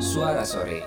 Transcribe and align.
Suara 0.00 0.48
Sore 0.48 0.80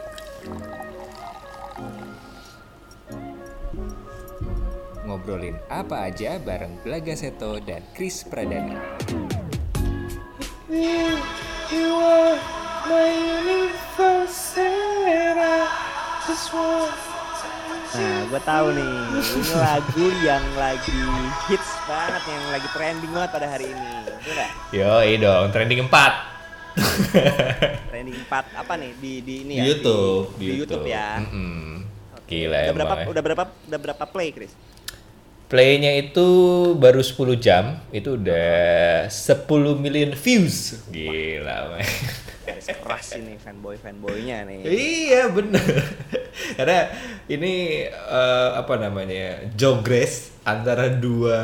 Ngobrolin 5.05 5.53
apa 5.69 6.09
aja 6.09 6.41
bareng 6.41 6.81
Belaga 6.81 7.13
Seto 7.13 7.61
dan 7.61 7.85
Chris 7.93 8.25
Pradana 8.25 8.81
You 11.69 11.93
are 11.93 12.41
my 12.89 13.13
universe 13.13 14.57
and 14.57 15.37
I 15.37 15.69
just 16.25 16.49
want 16.49 16.97
Nah, 17.93 18.25
gue 18.25 18.41
tahu 18.41 18.73
nih, 18.73 18.93
ini 19.21 19.53
lagu 19.53 20.05
yang 20.25 20.41
lagi 20.57 20.97
hits 21.45 21.77
banget, 21.85 22.25
yang 22.25 22.45
lagi 22.49 22.65
trending 22.73 23.13
banget 23.13 23.31
pada 23.37 23.45
hari 23.45 23.69
ini. 23.69 23.89
Betul? 24.17 24.49
Yoi 24.73 25.21
dong, 25.21 25.53
trending 25.53 25.85
4 25.85 26.32
Trending 27.89 28.17
4 28.23 28.31
apa 28.55 28.73
nih 28.75 28.91
di 28.97 29.13
di 29.21 29.33
ini 29.41 29.53
di 29.53 29.59
ya? 29.59 29.65
YouTube, 29.67 30.25
Di, 30.35 30.45
di 30.45 30.53
YouTube 30.57 30.85
ya. 30.85 31.09
Mm-mm. 31.19 31.85
Oke. 32.15 32.27
Gila 32.27 32.49
udah 32.49 32.63
emang 32.63 32.75
berapa 32.77 32.95
ya. 32.95 33.05
udah 33.07 33.21
berapa 33.23 33.43
udah 33.67 33.79
berapa 33.79 34.03
play, 34.07 34.29
Chris? 34.31 34.53
Playnya 35.45 35.93
itu 35.93 36.27
baru 36.73 36.97
10 36.97 37.13
jam, 37.37 37.77
itu 37.89 38.17
udah 38.17 38.49
10 39.05 39.45
million 39.77 40.09
views. 40.11 40.81
Gila, 40.89 41.69
man. 41.69 41.85
Garis 42.43 42.67
keras 42.73 43.07
ini 43.13 43.37
fanboy 43.37 43.77
fanboynya 43.77 44.43
nih. 44.43 44.65
iya 44.65 45.29
bener. 45.29 45.61
Karena 46.57 46.89
ini 47.27 47.53
eh, 47.87 48.49
apa 48.51 48.75
namanya 48.75 49.45
jogres 49.53 50.33
antara 50.41 50.89
dua 50.89 51.39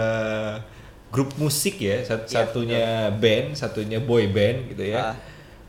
grup 1.08 1.38
musik 1.38 1.78
ya, 1.78 2.02
Sat- 2.02 2.26
Iya, 2.26 2.50
satunya 2.50 2.84
band, 3.14 3.54
satunya 3.54 3.98
boy 3.98 4.26
band 4.28 4.74
gitu 4.74 4.84
ya. 4.86 5.14
Ah. 5.14 5.16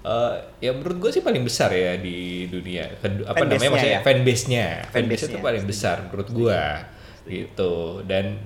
Eh, 0.01 0.35
ya 0.59 0.73
menurut 0.73 0.97
gue 0.97 1.11
sih 1.13 1.21
paling 1.21 1.45
besar 1.45 1.69
ya 1.71 1.97
di 1.97 2.49
dunia. 2.49 2.89
Kedu- 2.97 3.29
apa 3.29 3.45
namanya 3.45 3.69
maksudnya 3.69 3.97
ya? 3.97 4.01
fanbase-nya. 4.01 4.67
Fanbase 4.89 5.25
itu 5.29 5.39
paling 5.39 5.65
besar 5.65 5.97
menurut 6.09 6.29
gua 6.31 6.89
gitu. 7.25 8.01
Dan 8.05 8.41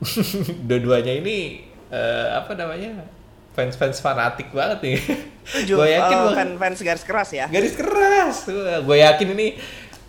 dua-duanya 0.68 1.12
ini 1.12 1.66
eh, 1.88 2.26
apa 2.30 2.54
namanya? 2.54 3.04
fans-fans 3.50 3.98
fanatik 3.98 4.54
banget 4.54 4.78
nih. 4.80 4.98
gue 5.74 5.86
yakin 5.90 6.16
Oh, 6.16 6.30
fan 6.30 6.54
fans 6.54 6.78
garis 6.78 7.02
keras 7.02 7.34
ya. 7.34 7.50
garis 7.50 7.74
keras 7.74 8.46
gue 8.86 8.96
yakin 8.96 9.34
ini 9.34 9.58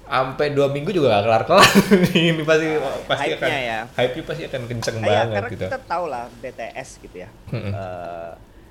sampai 0.05 0.51
dua 0.51 0.69
minggu 0.69 0.91
juga 0.91 1.17
gak 1.17 1.23
kelar 1.25 1.43
kelar 1.49 1.69
ini 2.13 2.43
pasti 2.43 2.67
pasti 3.07 3.31
akan 3.31 3.39
hype-nya 3.41 3.59
ya. 3.63 3.79
hype 3.95 4.21
pasti 4.21 4.43
akan 4.45 4.61
kenceng 4.67 4.97
ya, 4.99 5.07
banget 5.07 5.33
karena 5.33 5.49
gitu 5.49 5.65
kita 5.65 5.79
tahu 5.87 6.05
lah 6.05 6.23
BTS 6.37 6.89
gitu 7.01 7.15
ya. 7.17 7.29
Eh, 7.49 8.29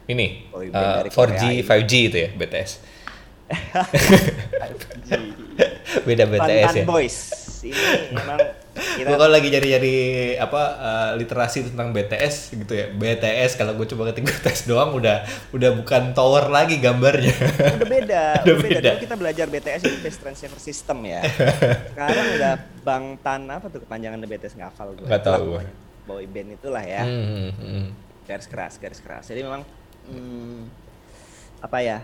ini 0.09 0.47
dari 0.70 1.11
4G 1.11 1.12
Korea 1.12 1.51
ini. 1.51 1.62
5G 1.67 1.93
itu 2.09 2.17
ya 2.17 2.31
BTS 2.37 2.70
beda 6.06 6.25
BTS 6.31 6.73
ya 6.83 6.84
Boys. 6.87 7.19
Ini 7.61 7.77
memang 8.17 8.39
kita 8.97 9.12
gue 9.12 9.28
lagi 9.28 9.48
nyari-nyari 9.53 9.97
apa 10.41 10.62
eh, 10.81 11.11
literasi 11.21 11.69
tentang 11.69 11.93
BTS 11.93 12.56
gitu 12.56 12.73
ya 12.73 12.89
BTS 12.95 13.61
kalau 13.61 13.77
gue 13.77 13.84
coba 13.84 14.09
ketik 14.09 14.25
BTS 14.31 14.71
doang 14.71 14.97
udah 14.97 15.27
udah 15.53 15.71
bukan 15.77 16.17
tower 16.17 16.48
lagi 16.48 16.81
gambarnya 16.81 17.34
udah 17.34 17.89
beda, 17.91 18.23
Udah 18.47 18.56
beda. 18.56 18.65
beda. 18.65 18.91
Dulu 18.97 19.03
kita 19.05 19.15
belajar 19.19 19.47
BTS 19.51 19.81
itu 19.84 19.98
Best 20.01 20.19
Transceiver 20.25 20.61
System 20.62 20.98
ya. 21.05 21.21
Sekarang 21.93 22.27
udah 22.39 22.55
Bangtan 22.81 23.45
apa 23.51 23.67
tuh 23.69 23.84
kepanjangan 23.84 24.25
BTS 24.25 24.55
nggak 24.56 24.71
hafal 24.73 24.97
gue. 24.97 25.05
Tahu 25.05 25.21
Itulah 25.21 25.41
gue. 25.43 25.62
Boy 26.09 26.25
band 26.25 26.56
itulah 26.56 26.84
ya. 26.87 27.05
Hmm, 27.05 27.53
hmm. 27.53 27.87
Garis 28.25 28.48
keras, 28.48 28.81
garis 28.81 29.03
keras. 29.05 29.28
Jadi 29.28 29.45
memang 29.45 29.67
hmm, 30.09 30.61
apa 31.61 31.79
ya? 31.84 31.98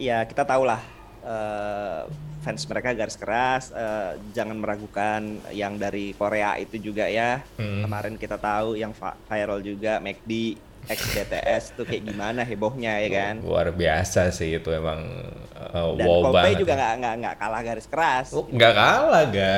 Ya 0.00 0.24
kita 0.24 0.46
tahu 0.48 0.64
lah 0.64 0.80
eh, 1.20 2.02
fans 2.40 2.64
mereka 2.64 2.96
garis 2.96 3.16
keras. 3.20 3.64
eh, 3.76 4.16
jangan 4.32 4.56
meragukan 4.56 5.44
yang 5.52 5.76
dari 5.76 6.16
Korea 6.16 6.56
itu 6.56 6.80
juga 6.80 7.04
ya. 7.10 7.44
Hmm. 7.60 7.84
Kemarin 7.84 8.14
kita 8.16 8.40
tahu 8.40 8.80
yang 8.80 8.96
viral 9.28 9.60
juga 9.60 10.00
McD 10.00 10.56
BTS 10.88 11.76
tuh 11.76 11.84
kayak 11.84 12.08
gimana 12.08 12.40
hebohnya 12.42 12.96
ya 13.04 13.08
kan. 13.12 13.34
luar 13.44 13.68
biasa 13.70 14.32
sih 14.32 14.56
itu 14.56 14.70
emang 14.72 15.04
eh, 15.52 15.88
Dan 16.00 16.06
wow 16.08 16.32
Coldplay 16.32 16.56
banget 16.56 16.60
juga 16.64 16.72
ya. 16.72 16.78
nggak 16.80 16.94
nggak 16.98 17.14
nggak 17.20 17.34
kalah 17.36 17.60
garis 17.62 17.86
keras. 17.86 18.26
Oh, 18.32 18.46
nggak 18.48 18.74
kalah 18.74 19.24
ga 19.28 19.54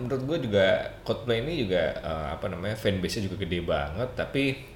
menurut 0.00 0.22
gue 0.24 0.38
juga 0.48 0.66
Coldplay 1.04 1.44
ini 1.44 1.68
juga 1.68 1.82
eh, 2.00 2.26
apa 2.34 2.46
namanya 2.48 2.76
fanbase-nya 2.80 3.28
juga 3.28 3.36
gede 3.44 3.60
banget 3.62 4.08
tapi 4.16 4.71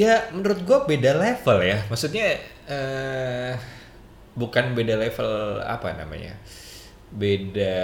ya 0.00 0.14
menurut 0.32 0.60
gue 0.62 0.78
beda 0.88 1.12
level 1.14 1.58
ya 1.62 1.78
maksudnya 1.86 2.26
eh 2.66 3.52
bukan 4.32 4.72
beda 4.72 4.94
level 4.96 5.30
apa 5.60 5.92
namanya 5.92 6.32
beda 7.12 7.76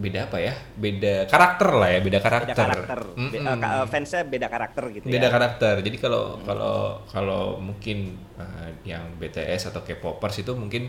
beda 0.00 0.18
apa 0.24 0.38
ya 0.40 0.54
beda 0.80 1.28
karakter 1.28 1.70
lah 1.76 1.88
ya 1.92 2.00
beda 2.00 2.18
karakter 2.18 2.56
Beda 2.56 2.64
karakter. 2.72 3.00
Be- 3.04 3.36
Mm-mm. 3.36 3.44
eh, 3.44 3.56
ka- 3.60 3.72
eh, 3.76 3.86
fansnya 3.86 4.20
beda 4.24 4.46
karakter 4.48 4.84
gitu 4.88 5.04
beda 5.04 5.28
ya. 5.28 5.30
karakter 5.30 5.74
jadi 5.84 5.96
kalau 6.00 6.22
kalau 6.40 6.76
kalau 7.04 7.42
mungkin 7.60 7.98
uh, 8.40 8.70
yang 8.82 9.20
BTS 9.20 9.68
atau 9.68 9.84
K-popers 9.84 10.40
itu 10.40 10.56
mungkin 10.56 10.88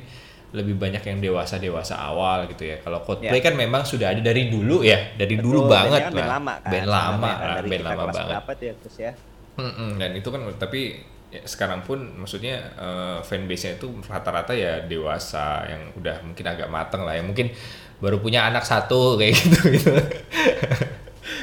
lebih 0.51 0.75
banyak 0.75 1.03
yang 1.03 1.19
dewasa 1.19 1.59
dewasa 1.59 1.95
awal 1.97 2.47
gitu 2.47 2.63
ya 2.65 2.79
kalau 2.79 3.03
Coldplay 3.03 3.39
Ya. 3.39 3.43
kan 3.43 3.55
memang 3.55 3.83
sudah 3.83 4.11
ada 4.11 4.21
dari 4.21 4.47
dulu 4.47 4.83
ya 4.83 5.11
dari 5.15 5.35
Betul, 5.35 5.43
dulu 5.43 5.59
banget 5.67 5.99
kan 6.01 6.11
lah 6.11 6.15
Band 6.15 6.31
lama 6.31 6.53
kan. 6.55 6.71
band 6.71 6.87
lama 6.87 7.27
kan, 7.27 7.35
lah, 7.41 7.55
dari 7.57 7.67
band 7.67 7.83
lama 7.83 8.03
banget 8.07 8.35
tuh 8.53 8.63
ya 8.63 8.73
terus 8.79 8.97
ya. 8.97 9.11
Mm-mm, 9.61 9.89
dan 10.01 10.11
itu 10.17 10.29
kan 10.33 10.41
tapi 10.57 10.81
ya, 11.29 11.41
sekarang 11.45 11.85
pun 11.85 11.99
maksudnya 12.17 12.55
uh, 12.81 13.17
fanbase-nya 13.21 13.77
itu 13.77 13.87
rata-rata 14.09 14.53
ya 14.57 14.81
dewasa 14.89 15.69
yang 15.69 15.93
udah 15.99 16.15
mungkin 16.25 16.45
agak 16.49 16.69
mateng 16.73 17.01
lah 17.05 17.13
ya. 17.19 17.23
Mungkin 17.23 17.53
baru 18.01 18.17
punya 18.17 18.49
anak 18.49 18.65
satu 18.65 19.13
kayak 19.19 19.33
gitu 19.37 19.59
gitu. 19.77 19.93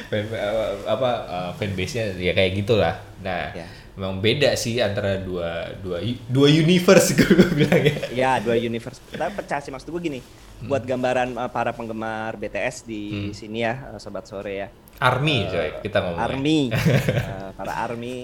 Fan, 0.09 0.25
uh, 0.33 0.73
apa 0.89 1.09
uh, 1.29 1.51
fanbase-nya 1.55 2.17
ya 2.17 2.33
kayak 2.33 2.51
gitulah 2.65 2.95
nah 3.21 3.53
Ya. 3.53 3.67
Memang 3.99 4.17
beda 4.17 4.55
sih 4.55 4.79
antara 4.79 5.19
dua 5.19 5.75
dua 5.75 5.99
dua 6.25 6.47
universe 6.47 7.11
gue 7.19 7.27
bilang 7.51 7.83
ya 7.83 7.97
Ya, 8.09 8.31
dua 8.39 8.55
universe. 8.55 9.03
Kita 9.05 9.27
pecah 9.29 9.59
sih 9.59 9.69
maksud 9.69 9.89
gue 9.89 10.01
gini. 10.01 10.19
Hmm. 10.19 10.67
Buat 10.67 10.83
gambaran 10.83 11.35
eh, 11.35 11.49
para 11.49 11.71
penggemar 11.71 12.33
BTS 12.33 12.83
di 12.83 13.01
sini 13.31 13.61
ya, 13.61 13.91
eh, 13.91 13.99
sobat 13.99 14.23
sore 14.23 14.55
ya. 14.57 14.69
army 14.99 15.47
coy 15.47 15.69
kita 15.79 15.97
ngomongnya 16.01 16.23
Army, 16.25 16.59
Eh, 17.31 17.49
para 17.53 17.73
Army 17.77 18.17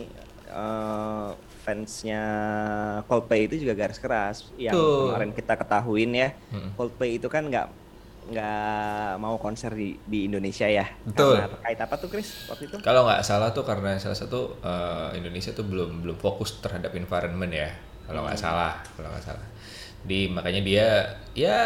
eh, 0.46 1.30
fansnya 1.62 2.24
Coldplay 3.04 3.46
itu 3.46 3.56
juga 3.58 3.74
garis 3.74 3.96
keras. 3.96 4.48
Yang 4.56 4.76
Tuh. 4.76 5.08
kemarin 5.10 5.32
kita 5.32 5.54
ketahuin 5.56 6.12
ya, 6.14 6.30
Mm. 6.52 6.70
Coldplay 6.74 7.12
itu 7.16 7.28
kan 7.28 7.44
nggak 7.44 7.68
nggak 8.26 9.22
mau 9.22 9.38
konser 9.38 9.70
di 9.78 9.98
di 10.02 10.26
Indonesia 10.26 10.66
ya. 10.66 10.86
Betul. 11.06 11.38
Karena 11.38 11.52
terkait 11.54 11.80
apa 11.82 11.96
tuh 12.02 12.10
Chris 12.10 12.30
waktu 12.50 12.64
itu? 12.70 12.76
Kalau 12.82 13.06
nggak 13.06 13.22
salah 13.22 13.50
tuh 13.54 13.62
karena 13.62 13.98
salah 14.02 14.18
satu 14.18 14.58
eh, 14.66 15.22
Indonesia 15.22 15.54
tuh 15.54 15.66
belum 15.66 16.02
belum 16.02 16.18
fokus 16.18 16.58
terhadap 16.60 16.94
environment 16.98 17.54
ya. 17.54 17.70
Kalau 18.06 18.26
nggak 18.26 18.38
salah, 18.38 18.82
kalau 18.98 19.10
nggak 19.14 19.26
salah. 19.26 19.46
Di 20.06 20.30
makanya 20.30 20.62
dia 20.62 20.88
ya 21.34 21.58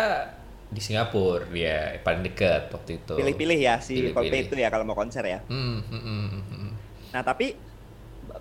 di 0.69 0.81
Singapura 0.83 1.49
dia 1.49 1.97
paling 2.03 2.21
dekat 2.27 2.69
waktu 2.71 3.03
itu. 3.03 3.15
Pilih-pilih 3.15 3.59
ya 3.59 3.79
si. 3.79 4.11
Coldplay 4.11 4.47
itu 4.47 4.55
ya 4.59 4.67
kalau 4.67 4.83
mau 4.83 4.95
konser 4.95 5.23
ya. 5.23 5.39
Hmm, 5.47 5.79
hmm, 5.83 6.01
hmm, 6.03 6.27
hmm, 6.27 6.43
hmm. 6.43 6.71
Nah 7.15 7.21
tapi 7.23 7.55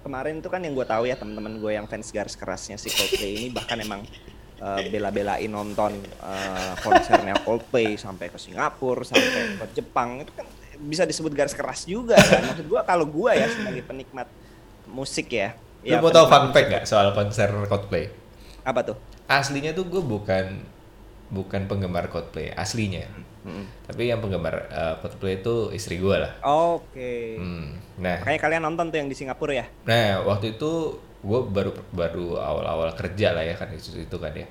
kemarin 0.03 0.39
itu 0.39 0.49
kan 0.53 0.61
yang 0.61 0.77
gue 0.77 0.87
tahu 0.87 1.09
ya 1.09 1.17
teman-teman 1.17 1.59
gue 1.59 1.73
yang 1.75 1.87
fans 1.89 2.13
garis 2.13 2.37
kerasnya 2.37 2.77
si 2.77 2.93
Coldplay 2.93 3.33
ini 3.35 3.49
bahkan 3.51 3.81
emang 3.81 4.05
eh, 4.59 4.81
bela-belain 4.91 5.51
nonton 5.51 5.93
eh, 6.03 6.73
konsernya 6.83 7.35
Coldplay 7.43 7.95
sampai 7.97 8.29
ke 8.29 8.39
Singapura 8.39 9.07
sampai 9.07 9.57
ke 9.59 9.65
Jepang 9.79 10.23
itu 10.23 10.33
kan 10.35 10.47
bisa 10.79 11.03
disebut 11.03 11.35
garis 11.35 11.59
keras 11.59 11.87
juga 11.87 12.15
kan 12.15 12.43
maksud 12.47 12.67
gue 12.71 12.81
kalau 12.87 13.07
gue 13.07 13.31
ya 13.35 13.47
sebagai 13.51 13.83
penikmat 13.83 14.29
musik 14.87 15.31
ya 15.31 15.55
Lu 15.83 15.95
ya 15.95 16.03
mau 16.03 16.11
tahu 16.11 16.27
fun 16.27 16.51
fact 16.51 16.69
nggak 16.71 16.85
soal 16.87 17.11
konser 17.15 17.51
Coldplay? 17.71 18.11
apa 18.67 18.85
tuh 18.85 18.97
Aslinya 19.29 19.77
tuh 19.77 19.85
gue 19.85 20.01
bukan 20.01 20.65
bukan 21.29 21.69
penggemar 21.69 22.09
Coldplay 22.09 22.49
aslinya. 22.57 23.05
Mm-mm. 23.45 23.65
Tapi 23.85 24.09
yang 24.09 24.25
penggemar 24.25 24.69
eh, 24.73 24.95
Coldplay 25.05 25.45
itu 25.45 25.69
istri 25.77 26.01
gue 26.01 26.17
lah. 26.17 26.33
oke 26.43 27.13
Hmm. 27.37 27.77
Nah, 28.01 28.25
makanya 28.25 28.41
kalian 28.41 28.63
nonton 28.65 28.89
tuh 28.89 28.99
yang 29.03 29.09
di 29.11 29.17
Singapura 29.17 29.53
ya 29.53 29.67
Nah, 29.85 30.25
waktu 30.25 30.57
itu 30.57 30.97
gue 31.19 31.41
baru 31.51 31.71
baru 31.91 32.39
awal-awal 32.39 32.95
kerja 32.95 33.35
lah 33.35 33.45
ya 33.45 33.55
kan 33.59 33.69
itu 33.75 33.99
itu 33.99 34.17
kan 34.19 34.33
ya. 34.35 34.47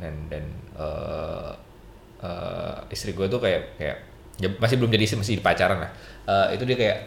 Dan 0.00 0.14
dan 0.32 0.44
eh, 0.76 1.52
eh, 2.24 2.76
istri 2.94 3.12
gue 3.16 3.26
tuh 3.28 3.40
kayak 3.42 3.78
kayak 3.80 3.98
ya 4.40 4.48
masih 4.58 4.76
belum 4.80 4.90
jadi 4.92 5.04
istri, 5.04 5.18
masih 5.20 5.34
di 5.40 5.44
pacaran 5.44 5.78
lah. 5.84 5.92
Eh, 6.28 6.46
itu 6.58 6.64
dia 6.68 6.76
kayak 6.78 6.98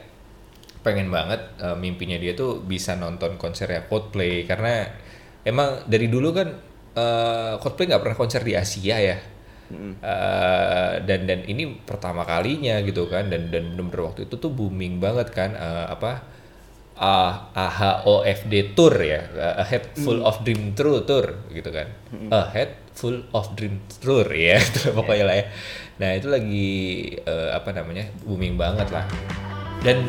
pengen 0.86 1.10
banget 1.10 1.42
eh, 1.62 1.78
mimpinya 1.78 2.18
dia 2.22 2.34
tuh 2.38 2.62
bisa 2.62 2.94
nonton 2.98 3.38
konsernya 3.42 3.86
Coldplay 3.90 4.46
karena 4.46 4.86
emang 5.46 5.86
dari 5.90 6.08
dulu 6.10 6.30
kan 6.36 6.48
eh, 6.96 7.54
Coldplay 7.62 7.86
nggak 7.90 8.02
pernah 8.04 8.18
konser 8.18 8.42
di 8.46 8.54
Asia 8.58 8.98
ya. 9.02 9.18
Eh, 10.06 10.94
dan 11.10 11.26
dan 11.26 11.42
ini 11.50 11.82
pertama 11.82 12.22
kalinya 12.22 12.78
gitu 12.86 13.10
kan 13.10 13.26
dan 13.34 13.50
dan 13.50 13.74
bener-bener 13.74 14.14
waktu 14.14 14.30
itu 14.30 14.38
tuh 14.38 14.54
booming 14.54 15.02
banget 15.02 15.34
kan 15.34 15.58
eh, 15.58 15.86
apa 15.90 16.22
ah, 17.00 17.52
AHOFD 17.52 18.76
Tour 18.76 18.96
ya, 19.04 19.22
A 19.60 19.64
Head 19.68 19.96
Full 20.00 20.24
of 20.24 20.42
Dream 20.48 20.72
Tour 20.76 21.04
Tour 21.04 21.48
gitu 21.52 21.70
kan. 21.72 21.88
A 22.32 22.52
Head 22.52 22.86
Full 22.96 23.28
of 23.36 23.52
Dream 23.60 23.84
Tour 24.00 24.28
ya 24.32 24.56
itu 24.68 24.92
pokoknya 24.96 25.26
lah 25.28 25.36
ya. 25.36 25.46
Nah 26.00 26.10
itu 26.16 26.28
lagi 26.32 26.72
eh, 27.20 27.50
apa 27.52 27.76
namanya 27.76 28.08
booming 28.24 28.56
banget 28.56 28.88
lah. 28.92 29.04
Dan 29.84 30.08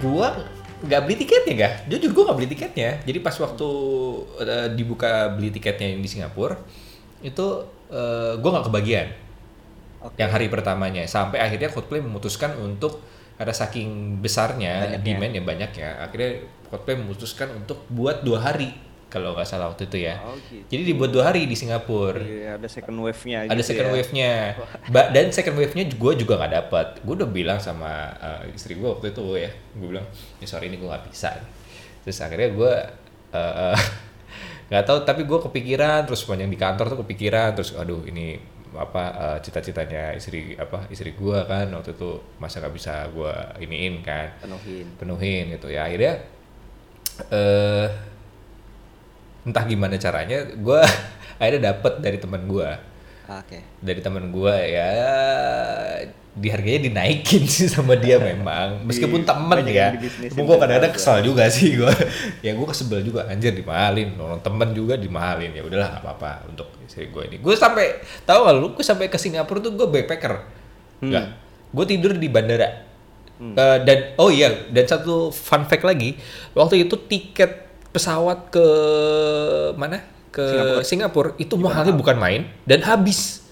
gua 0.00 0.32
nggak 0.76 1.00
beli 1.08 1.16
tiketnya 1.16 1.52
gak 1.56 1.74
jujur 1.88 2.12
gua 2.12 2.22
nggak 2.32 2.38
beli 2.40 2.48
tiketnya. 2.52 2.90
Jadi 3.04 3.18
pas 3.20 3.36
waktu 3.36 3.68
eh, 4.40 4.68
dibuka 4.72 5.36
beli 5.36 5.52
tiketnya 5.52 5.92
yang 5.92 6.00
di 6.00 6.08
Singapura 6.08 6.56
itu 7.20 7.46
eh, 7.92 8.32
gua 8.40 8.50
nggak 8.60 8.66
kebagian. 8.72 9.08
Oke. 9.96 10.22
yang 10.22 10.30
hari 10.30 10.46
pertamanya. 10.46 11.02
Sampai 11.10 11.42
akhirnya 11.42 11.72
Coldplay 11.72 11.98
memutuskan 11.98 12.54
untuk 12.62 13.02
ada 13.36 13.50
saking 13.50 13.88
besarnya 14.18 14.96
Banyaknya. 14.96 15.00
demand 15.02 15.32
yang 15.32 15.46
banyak 15.46 15.70
ya 15.72 15.90
akhirnya 16.00 16.30
Coldplay 16.66 16.96
memutuskan 16.96 17.48
untuk 17.54 17.86
buat 17.86 18.20
dua 18.20 18.42
hari 18.42 18.74
kalau 19.06 19.32
nggak 19.32 19.44
salah 19.44 19.70
waktu 19.70 19.86
itu 19.86 20.02
ya 20.02 20.18
Oh, 20.18 20.34
gitu. 20.34 20.66
jadi 20.66 20.82
dibuat 20.84 21.10
dua 21.10 21.24
hari 21.26 21.44
di 21.44 21.54
Singapura 21.54 22.18
Iya, 22.18 22.58
ada 22.58 22.66
second 22.66 22.98
wave-nya 22.98 23.38
ada 23.44 23.54
gitu 23.54 23.70
second 23.70 23.86
ya. 23.86 23.94
wave-nya 23.94 24.30
Ba- 24.88 25.10
dan 25.10 25.30
second 25.30 25.54
wave-nya 25.54 25.84
gue 25.86 26.12
juga 26.16 26.34
nggak 26.36 26.52
dapat 26.56 26.86
gue 27.00 27.14
udah 27.14 27.30
bilang 27.30 27.56
sama 27.56 27.86
uh, 28.14 28.42
istri 28.50 28.74
gue 28.74 28.84
waktu 28.84 29.12
itu 29.12 29.24
ya 29.38 29.48
gue 29.72 29.86
bilang 29.88 30.06
ya 30.36 30.46
sorry 30.46 30.66
ini 30.66 30.76
gue 30.76 30.84
nggak 30.84 31.06
bisa 31.06 31.38
terus 32.02 32.18
akhirnya 32.18 32.50
gue 32.50 32.72
uh, 33.30 33.78
nggak 34.68 34.84
tahu 34.84 34.98
tapi 35.04 35.22
gue 35.22 35.38
kepikiran 35.40 36.02
terus 36.02 36.26
sepanjang 36.26 36.48
di 36.48 36.58
kantor 36.58 36.90
tuh 36.90 36.98
kepikiran 37.00 37.54
terus 37.54 37.70
aduh 37.72 38.02
ini 38.02 38.55
apa 38.76 39.02
uh, 39.16 39.38
cita-citanya 39.40 40.12
istri 40.14 40.54
apa 40.56 40.86
istri 40.92 41.16
gue 41.16 41.38
kan 41.48 41.66
waktu 41.72 41.96
itu 41.96 42.20
masa 42.40 42.60
nggak 42.60 42.74
bisa 42.76 42.94
gue 43.10 43.34
iniin 43.64 44.04
kan 44.04 44.28
Penuhin. 44.40 44.86
penuhin 45.00 45.44
gitu 45.56 45.68
ya 45.72 45.88
akhirnya 45.88 46.20
eh 47.32 47.88
entah 49.46 49.64
gimana 49.64 49.96
caranya 49.96 50.42
gue 50.54 50.80
akhirnya 51.40 51.72
dapet 51.72 51.92
dari 52.02 52.18
teman 52.20 52.44
gue 52.44 52.70
Oke. 53.26 53.58
dari 53.82 54.00
teman 54.04 54.30
gue 54.30 54.56
ya 54.70 54.90
di 56.36 56.52
harganya 56.52 56.92
dinaikin 56.92 57.48
sih 57.56 57.64
sama 57.64 57.96
dia 57.96 58.20
memang. 58.30 58.84
Meskipun 58.84 59.24
Di- 59.24 59.28
temen 59.28 59.58
ya. 59.64 59.96
gue 59.96 60.56
kadang-kadang 60.60 60.92
juga. 60.92 61.00
kesal 61.00 61.24
juga 61.24 61.48
sih 61.48 61.80
gue 61.80 61.88
ya 62.44 62.52
gue 62.52 62.66
kesebel 62.68 63.00
juga 63.00 63.24
anjir 63.26 63.56
dimahalin. 63.56 64.12
Orang 64.20 64.44
temen 64.44 64.68
juga 64.76 65.00
dimahalin. 65.00 65.56
Ya 65.56 65.64
udahlah 65.64 65.96
nggak 65.96 66.04
apa-apa 66.04 66.30
untuk 66.52 66.68
istri 66.84 67.08
gue 67.08 67.22
ini. 67.32 67.36
Gue 67.40 67.56
sampai 67.56 68.04
tahu 68.28 68.44
gak 68.44 68.54
lu 68.60 68.68
gue 68.76 68.84
sampai 68.84 69.08
ke 69.08 69.16
Singapura 69.16 69.64
tuh 69.64 69.72
gue 69.72 69.88
backpacker. 69.88 70.34
Nggak. 71.00 71.26
Gue 71.72 71.84
tidur 71.88 72.12
di 72.12 72.28
bandara. 72.28 72.84
Eh, 73.36 73.78
dan 73.84 74.16
oh 74.16 74.32
iya 74.32 74.48
dan 74.72 74.84
satu 74.84 75.28
fun 75.32 75.64
fact 75.64 75.84
lagi. 75.84 76.16
Waktu 76.52 76.84
itu 76.88 76.96
tiket 77.00 77.68
pesawat 77.92 78.52
ke 78.52 78.66
mana? 79.76 80.04
Ke 80.32 80.80
Singapura, 80.84 81.32
itu 81.40 81.56
mahalnya 81.56 81.96
bukan 81.96 82.20
main 82.20 82.44
dan 82.68 82.84
habis 82.84 83.45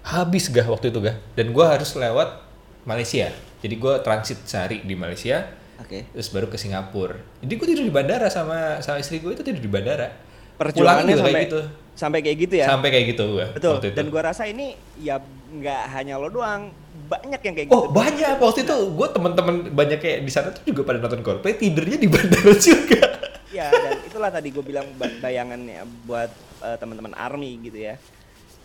habis 0.00 0.48
gak 0.48 0.66
waktu 0.66 0.88
itu 0.92 0.98
gak 1.00 1.16
dan 1.36 1.52
gua 1.52 1.76
harus 1.76 1.92
lewat 1.92 2.40
Malaysia 2.84 3.28
jadi 3.60 3.74
gua 3.76 4.00
transit 4.00 4.40
sehari 4.48 4.80
di 4.84 4.96
Malaysia 4.96 5.44
Oke. 5.80 6.08
terus 6.12 6.28
baru 6.28 6.48
ke 6.48 6.56
Singapura 6.56 7.16
jadi 7.40 7.52
gue 7.56 7.66
tidur 7.66 7.84
di 7.88 7.92
bandara 7.92 8.28
sama 8.28 8.84
sama 8.84 9.00
istri 9.00 9.20
gue 9.20 9.32
itu 9.32 9.40
tidur 9.40 9.60
di 9.60 9.70
bandara 9.70 10.12
Perjuangannya 10.60 11.16
sampai 11.16 11.32
kayak 11.32 11.48
gitu 11.48 11.60
sampai 11.96 12.18
kayak 12.24 12.38
gitu 12.48 12.54
ya. 12.56 12.66
sampai 12.68 12.88
kayak 12.92 13.06
gitu 13.16 13.24
gua 13.32 13.46
Betul. 13.52 13.72
waktu 13.76 13.86
itu. 13.92 13.96
Dan 13.96 14.06
gua 14.08 14.22
rasa 14.28 14.44
ini 14.48 14.72
ya 15.00 15.20
nggak 15.50 15.82
hanya 15.92 16.14
lo 16.16 16.30
doang, 16.30 16.70
banyak 17.10 17.40
yang 17.42 17.54
kayak 17.58 17.66
gitu. 17.68 17.76
Oh 17.76 17.90
banyak 17.90 18.38
waktu 18.38 18.62
itu 18.62 18.76
gue 18.94 19.08
teman-teman 19.10 19.54
banyak 19.74 19.98
kayak 19.98 20.18
di 20.22 20.32
sana 20.32 20.54
tuh 20.54 20.62
juga 20.62 20.86
pada 20.86 21.02
nonton 21.02 21.20
Coldplay 21.20 21.58
tidurnya 21.58 21.98
di 21.98 22.08
bandara 22.14 22.54
juga. 22.56 23.02
Ya, 23.50 23.66
dan 23.66 23.98
itulah 24.06 24.30
tadi 24.30 24.54
gue 24.54 24.62
bilang 24.62 24.86
ba- 24.94 25.10
bayangannya 25.18 25.82
buat 26.06 26.30
eh, 26.62 26.76
teman-teman 26.78 27.12
army 27.18 27.58
gitu 27.66 27.82
ya. 27.82 27.98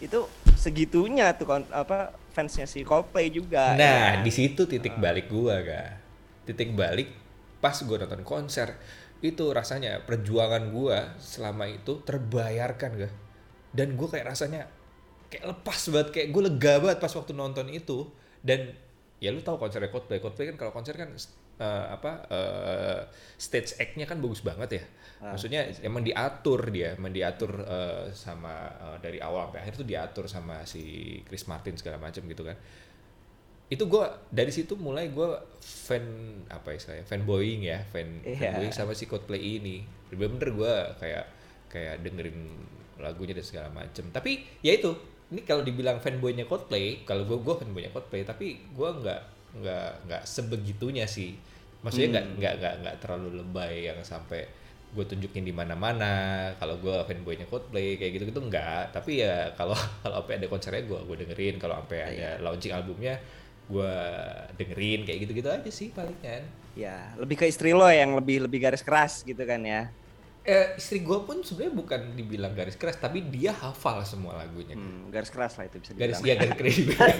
Itu 0.05 0.29
segitunya 0.53 1.33
tuh 1.33 1.45
kon- 1.49 1.73
apa 1.73 2.13
fansnya 2.31 2.69
si 2.69 2.85
Coldplay 2.85 3.33
juga. 3.33 3.73
Nah 3.73 4.19
ya. 4.19 4.23
di 4.23 4.31
situ 4.31 4.69
titik 4.69 5.01
balik 5.01 5.27
gua 5.27 5.61
ga. 5.65 5.83
Titik 6.45 6.77
balik 6.77 7.09
pas 7.57 7.73
gue 7.73 7.97
nonton 7.97 8.21
konser 8.21 8.77
itu 9.25 9.49
rasanya 9.49 10.05
perjuangan 10.05 10.69
gua 10.69 11.17
selama 11.17 11.65
itu 11.65 12.05
terbayarkan 12.05 12.91
ga. 13.01 13.09
Dan 13.73 13.97
gue 13.97 14.07
kayak 14.07 14.29
rasanya 14.31 14.69
kayak 15.27 15.51
lepas 15.51 15.89
banget 15.89 16.09
kayak 16.13 16.27
gue 16.31 16.41
lega 16.45 16.73
banget 16.79 16.97
pas 17.01 17.11
waktu 17.11 17.33
nonton 17.33 17.67
itu 17.73 18.07
dan 18.45 18.71
ya 19.19 19.33
lu 19.33 19.41
tahu 19.41 19.57
konsernya 19.57 19.89
Coldplay 19.89 20.21
Coldplay 20.21 20.53
kan 20.53 20.55
kalau 20.55 20.71
konser 20.71 20.93
kan 20.95 21.09
eh, 21.55 21.85
apa 21.91 22.11
eh, 22.27 22.99
stage 23.35 23.77
act-nya 23.77 24.05
kan 24.05 24.19
bagus 24.19 24.41
banget 24.41 24.81
ya. 24.81 24.85
Maksudnya 25.25 25.65
emang 25.81 26.05
diatur 26.05 26.69
dia 26.69 26.93
emang 26.93 27.09
diatur 27.09 27.57
eh, 27.63 28.11
sama 28.13 28.53
eh, 28.69 28.97
dari 29.01 29.17
awal 29.17 29.49
sampai 29.49 29.61
akhir 29.63 29.73
tuh 29.79 29.87
diatur 29.87 30.25
sama 30.27 30.61
si 30.63 30.83
Chris 31.25 31.47
Martin 31.47 31.73
segala 31.75 31.97
macam 31.97 32.21
gitu 32.23 32.43
kan. 32.43 32.57
Itu 33.65 33.89
gue 33.89 34.05
dari 34.29 34.53
situ 34.53 34.77
mulai 34.77 35.09
gue 35.09 35.29
fan 35.59 36.05
apa 36.53 36.77
ya 36.77 36.79
saya 36.79 37.01
fanboying 37.01 37.65
ya 37.65 37.81
fan 37.89 38.21
Iya. 38.21 38.53
fanboying 38.53 38.75
sama 38.75 38.93
si 38.93 39.09
Coldplay 39.09 39.41
ini. 39.57 39.81
Bener-bener 40.13 40.53
gue 40.53 40.73
kayak 41.01 41.25
kayak 41.73 42.05
dengerin 42.05 42.37
lagunya 43.01 43.33
dan 43.33 43.43
segala 43.43 43.69
macem. 43.73 44.05
Tapi 44.13 44.45
ya 44.61 44.77
itu 44.77 44.93
ini 45.33 45.41
kalau 45.41 45.65
dibilang 45.65 45.97
fanboynya 45.97 46.45
Coldplay 46.45 47.01
kalau 47.01 47.25
gue 47.25 47.41
gue 47.41 47.55
fanboynya 47.57 47.89
Coldplay 47.89 48.21
tapi 48.21 48.61
gue 48.61 48.89
nggak 49.01 49.21
nggak 49.61 49.89
nggak 50.09 50.23
sebegitunya 50.27 51.05
sih. 51.05 51.35
Maksudnya 51.83 52.09
nggak 52.17 52.25
nggak 52.39 52.53
nggak 52.59 52.75
nggak 52.81 52.95
terlalu 53.03 53.41
lebay 53.43 53.87
yang 53.91 53.99
sampai 54.01 54.45
gue 54.95 55.05
tunjukin 55.05 55.43
di 55.43 55.53
mana-mana. 55.53 56.49
Kalau 56.57 56.79
gue 56.79 56.95
fanboynya 57.05 57.45
Coldplay 57.47 57.99
kayak 57.99 58.11
gitu 58.19 58.23
gitu 58.31 58.41
enggak 58.41 58.95
tapi 58.95 59.21
ya 59.23 59.51
kalau 59.53 59.75
kalau 60.03 60.23
sampai 60.23 60.35
ada 60.41 60.47
konsernya 60.47 60.83
gue 60.87 60.99
gue 61.05 61.17
dengerin. 61.25 61.55
Kalau 61.61 61.75
sampai 61.83 61.99
ada 62.03 62.29
launching 62.41 62.73
albumnya 62.73 63.15
gue 63.67 63.93
dengerin. 64.59 65.07
Kayak 65.07 65.19
gitu 65.27 65.31
gitu 65.43 65.49
aja 65.51 65.69
sih 65.71 65.89
palingan 65.91 66.65
Ya, 66.75 67.15
lebih 67.15 67.39
ke 67.39 67.47
istri 67.47 67.71
lo 67.71 67.87
yang 67.87 68.19
lebih 68.19 68.43
lebih 68.43 68.59
garis 68.59 68.83
keras 68.83 69.23
gitu 69.23 69.39
kan 69.47 69.63
ya. 69.63 69.87
Eh, 70.45 70.67
istri 70.75 70.99
gue 70.99 71.19
pun 71.19 71.41
sebenarnya 71.41 71.73
bukan 71.73 71.99
dibilang 72.13 72.53
garis 72.53 72.73
keras 72.73 72.95
tapi 72.95 73.25
dia 73.25 73.51
hafal 73.51 74.01
semua 74.01 74.37
lagunya 74.37 74.73
Hmm, 74.73 75.09
garis 75.09 75.27
keras 75.27 75.53
lah 75.55 75.65
itu 75.65 75.77
bisa 75.77 75.91
garis 75.91 76.17
dibilang. 76.17 76.37
iya 76.37 76.53
garis 76.53 76.77
keras 76.87 77.15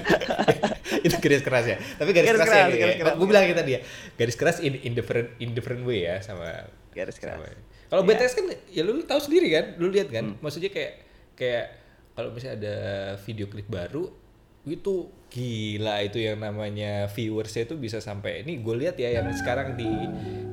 itu 1.06 1.16
garis 1.20 1.42
keras 1.42 1.66
ya 1.66 1.78
tapi 1.96 2.10
garis, 2.12 2.28
Garis 2.28 2.40
keras, 2.40 2.48
keras, 2.48 2.68
ya, 2.68 2.78
garis 2.78 2.96
keras. 2.98 3.14
gue 3.16 3.28
bilang 3.28 3.44
kita 3.46 3.62
dia 3.62 3.80
garis 4.14 4.36
keras 4.36 4.58
in, 4.60 4.74
in 4.80 4.94
different 4.94 5.28
in 5.38 5.50
different 5.52 5.82
way 5.82 6.04
ya 6.04 6.18
sama 6.20 6.70
Garis 6.92 7.18
keras. 7.18 7.42
sama- 7.42 7.64
kalau 7.86 8.02
Iya. 8.02 8.18
BTS 8.18 8.34
kan 8.34 8.46
ya 8.68 8.82
lu, 8.82 9.02
tahu 9.04 9.20
sendiri 9.20 9.48
kan 9.52 9.66
lu 9.76 9.88
lihat 9.88 10.10
kan 10.10 10.38
maksudnya 10.40 10.70
kayak 10.70 10.92
kayak 11.34 11.66
kalau 12.12 12.30
misalnya 12.30 12.56
ada 12.58 12.76
video 13.20 13.46
klip 13.46 13.68
baru 13.68 14.10
itu 14.66 14.96
gila 15.30 16.02
itu 16.02 16.18
yang 16.18 16.42
namanya 16.42 17.06
viewersnya 17.08 17.66
itu 17.66 17.76
bisa 17.76 17.98
sampai 18.00 18.42
ini 18.42 18.58
gue 18.58 18.76
lihat 18.76 18.96
ya 18.96 19.14
yang 19.14 19.30
sekarang 19.30 19.78
di 19.78 19.86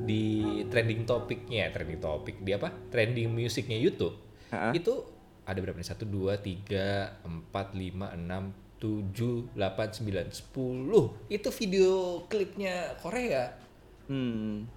di 0.03 0.23
trending 0.67 1.03
topiknya 1.03 1.73
trending 1.73 1.97
topik 1.97 2.37
di 2.39 2.51
apa 2.51 2.69
trending 2.89 3.27
musiknya 3.27 3.75
YouTube 3.75 4.13
Ha-ha. 4.49 4.69
itu 4.71 5.01
ada 5.43 5.57
berapa 5.57 5.75
nih 5.75 5.87
satu 5.87 6.05
dua 6.05 6.37
tiga 6.37 7.17
empat 7.21 7.73
lima 7.73 8.13
enam 8.13 8.53
tujuh 8.77 9.55
delapan 9.55 9.89
sembilan 9.89 10.27
sepuluh 10.29 11.25
itu 11.27 11.49
video 11.49 11.91
klipnya 12.27 12.93
Korea 12.99 13.59
Hmm. 14.03 14.67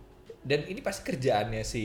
dan 0.41 0.63
ini 0.65 0.79
pasti 0.79 1.03
kerjaannya 1.03 1.67
si 1.67 1.83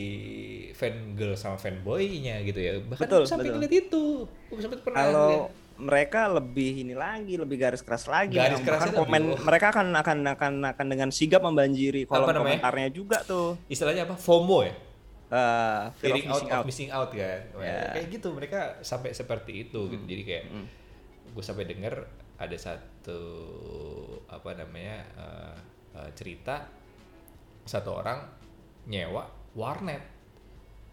fan 0.72 1.18
girl 1.18 1.34
sama 1.34 1.58
fanboynya 1.58 2.38
gitu 2.46 2.62
ya 2.62 2.78
bahkan 2.86 3.10
Betul, 3.10 3.24
sampai 3.26 3.50
betul. 3.50 3.58
ngeliat 3.58 3.74
itu 3.82 4.04
gue 4.48 4.62
sampai 4.62 4.78
pernah 4.78 4.98
Kalau 5.02 5.26
ngeliat. 5.26 5.61
Mereka 5.76 6.28
lebih 6.28 6.82
ini 6.82 6.92
lagi, 6.92 7.36
lebih 7.36 7.58
garis 7.58 7.80
keras 7.80 8.06
lagi. 8.06 8.36
Garis 8.36 8.58
Nah, 8.58 8.66
kerasnya 8.66 8.92
bahkan 8.92 9.02
komen 9.02 9.22
lebih- 9.30 9.44
mereka 9.44 9.66
akan 9.70 9.88
akan 9.94 10.18
akan 10.30 10.54
akan 10.68 10.86
dengan 10.88 11.10
sigap 11.10 11.42
membanjiri 11.42 12.04
kolom 12.04 12.24
Apa 12.24 12.34
namanya? 12.34 12.60
komentarnya 12.60 12.90
juga 12.90 13.18
tuh. 13.22 13.56
istilahnya 13.68 14.06
apa 14.06 14.16
FOMO 14.16 14.60
ya 14.64 14.76
Eh, 15.32 15.84
fear 15.88 15.88
of 15.88 15.96
fearing 15.96 16.26
out 16.26 16.36
missing 16.36 16.46
of 16.46 16.52
out. 16.54 16.66
missing 16.66 16.90
out 16.92 17.10
kan 17.10 17.40
Wah, 17.54 17.64
Ya. 17.64 17.88
kayak 17.94 18.08
gitu 18.12 18.28
mereka 18.30 18.60
sampai 18.82 19.10
seperti 19.12 19.64
itu 19.64 19.80
gitu 19.88 20.04
jadi 20.04 20.22
kayak 20.22 20.46
gue 21.32 21.40
sampai 21.42 21.64
denger 21.64 21.96
ada 22.36 22.58
satu 22.58 23.22
apa 24.28 24.50
namanya 24.54 24.98
eh, 25.14 25.56
eh, 25.96 26.10
cerita 26.12 26.68
satu 27.64 27.96
orang 27.96 28.28
nyewa 28.86 29.24
warnet 29.52 30.04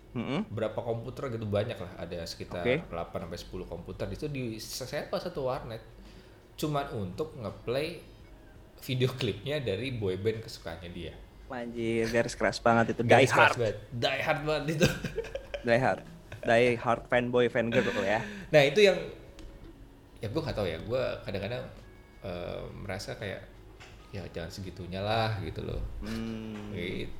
Mm-mm. 0.09 0.49
berapa 0.49 0.77
komputer 0.77 1.29
gitu 1.37 1.45
banyak 1.45 1.77
lah 1.77 1.93
ada 2.01 2.25
sekitar 2.25 2.65
Oke. 2.65 2.81
8 2.89 3.29
sampai 3.29 3.39
10 3.39 3.69
komputer 3.69 4.07
itu 4.09 4.27
disewa 4.27 5.19
satu 5.21 5.45
warnet 5.45 5.85
cuman 6.57 6.89
untuk 6.97 7.37
ngeplay 7.37 8.01
video 8.79 9.11
klipnya 9.11 9.59
dari 9.59 9.91
boyband 9.91 10.43
kesukaannya 10.43 10.91
dia. 10.91 11.15
Anjir, 11.49 12.07
garis 12.13 12.35
keras 12.37 12.59
banget 12.61 12.93
itu. 12.95 13.03
Die 13.03 13.11
Garis 13.11 13.33
hard, 13.33 13.57
banget. 13.59 13.77
Die 13.91 14.21
hard 14.21 14.41
banget 14.45 14.65
itu. 14.77 14.87
die 15.67 15.81
hard. 15.81 16.03
Die 16.39 16.67
hard 16.79 17.03
fanboy 17.09 17.51
fangirl 17.51 17.89
ya. 18.01 18.21
nah 18.49 18.63
itu 18.63 18.81
yang 18.81 18.95
ya 20.19 20.31
gue 20.31 20.41
gak 20.41 20.55
tahu 20.55 20.67
ya 20.67 20.79
gue 20.83 21.03
kadang-kadang 21.27 21.63
eh, 22.23 22.63
merasa 22.75 23.15
kayak 23.15 23.43
ya 24.11 24.23
jangan 24.33 24.51
segitunya 24.51 24.99
lah 25.03 25.37
gitu 25.43 25.63
loh 25.63 25.79
Hmm. 26.03 26.73
gitu 26.75 27.11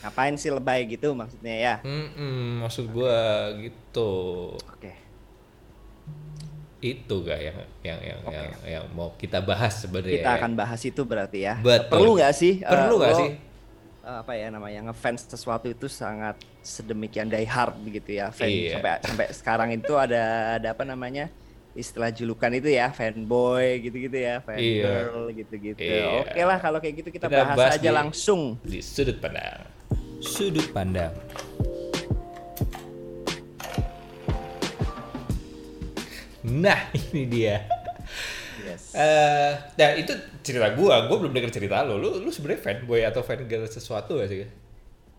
Ngapain 0.00 0.34
sih 0.34 0.48
lebay 0.48 0.86
gitu 0.86 1.12
maksudnya 1.12 1.54
ya? 1.54 1.74
Mm-mm, 1.82 2.62
maksud 2.62 2.88
gue 2.88 3.18
gitu 3.64 4.12
Oke. 4.60 4.92
itu 6.78 7.14
gak 7.24 7.40
yang 7.40 7.56
yang 7.82 8.00
yang 8.04 8.20
Oke. 8.22 8.36
yang, 8.36 8.50
yang 8.68 8.84
mau 8.94 9.10
kita 9.16 9.40
bahas 9.40 9.74
sebenarnya. 9.82 10.22
Kita 10.22 10.30
ya. 10.30 10.38
akan 10.38 10.52
bahas 10.54 10.80
itu 10.80 11.02
berarti 11.02 11.38
ya. 11.42 11.54
Betul. 11.58 11.90
Perlu 11.90 12.10
nggak 12.14 12.32
sih? 12.32 12.54
eh, 12.60 12.68
Perlu 12.68 12.94
nggak 13.00 13.14
sih? 13.16 13.30
eh, 14.06 14.18
apa 14.22 14.32
ya 14.38 14.46
namanya 14.54 14.80
ngefans 14.86 15.26
sesuatu 15.26 15.66
itu 15.66 15.90
sangat 15.90 16.38
sedemikian 16.62 17.26
die 17.26 17.42
hard 17.42 17.74
begitu 17.82 18.20
ya. 18.20 18.30
Fan, 18.30 18.46
Iya. 18.46 18.78
Sampai 18.78 18.92
sampai 19.02 19.26
sekarang 19.34 19.68
itu 19.74 19.92
ada 19.98 20.22
ada 20.60 20.68
apa 20.70 20.84
namanya 20.84 21.26
istilah 21.76 22.08
julukan 22.08 22.48
itu 22.50 22.72
ya 22.72 22.88
fanboy 22.88 23.84
gitu-gitu 23.84 24.16
ya, 24.16 24.40
fangirl 24.40 25.28
gitu-gitu. 25.30 25.76
Iya. 25.76 26.24
Oke 26.24 26.40
lah 26.42 26.58
kalau 26.58 26.80
kayak 26.80 27.04
gitu 27.04 27.08
kita, 27.12 27.28
Kita 27.28 27.36
bahas, 27.44 27.56
bahas 27.56 27.72
aja 27.76 27.90
di- 27.92 27.94
langsung. 27.94 28.56
di 28.64 28.80
sudut 28.80 29.20
pandang. 29.20 29.60
Sudut 30.24 30.66
pandang. 30.72 31.12
Nah 36.46 36.78
ini 36.94 37.22
dia. 37.26 37.66
Yes. 38.62 38.94
Eh, 38.94 39.52
nah 39.78 39.90
itu 39.94 40.14
cerita 40.42 40.70
gua, 40.74 41.06
gua 41.06 41.16
belum 41.22 41.34
denger 41.34 41.52
cerita 41.54 41.82
lo. 41.82 41.98
Lu 41.98 42.18
lu 42.18 42.30
sebenarnya 42.30 42.62
fanboy 42.62 43.02
atau 43.02 43.22
fangirl 43.22 43.66
sesuatu 43.66 44.18
gak 44.18 44.30
sih? 44.30 44.46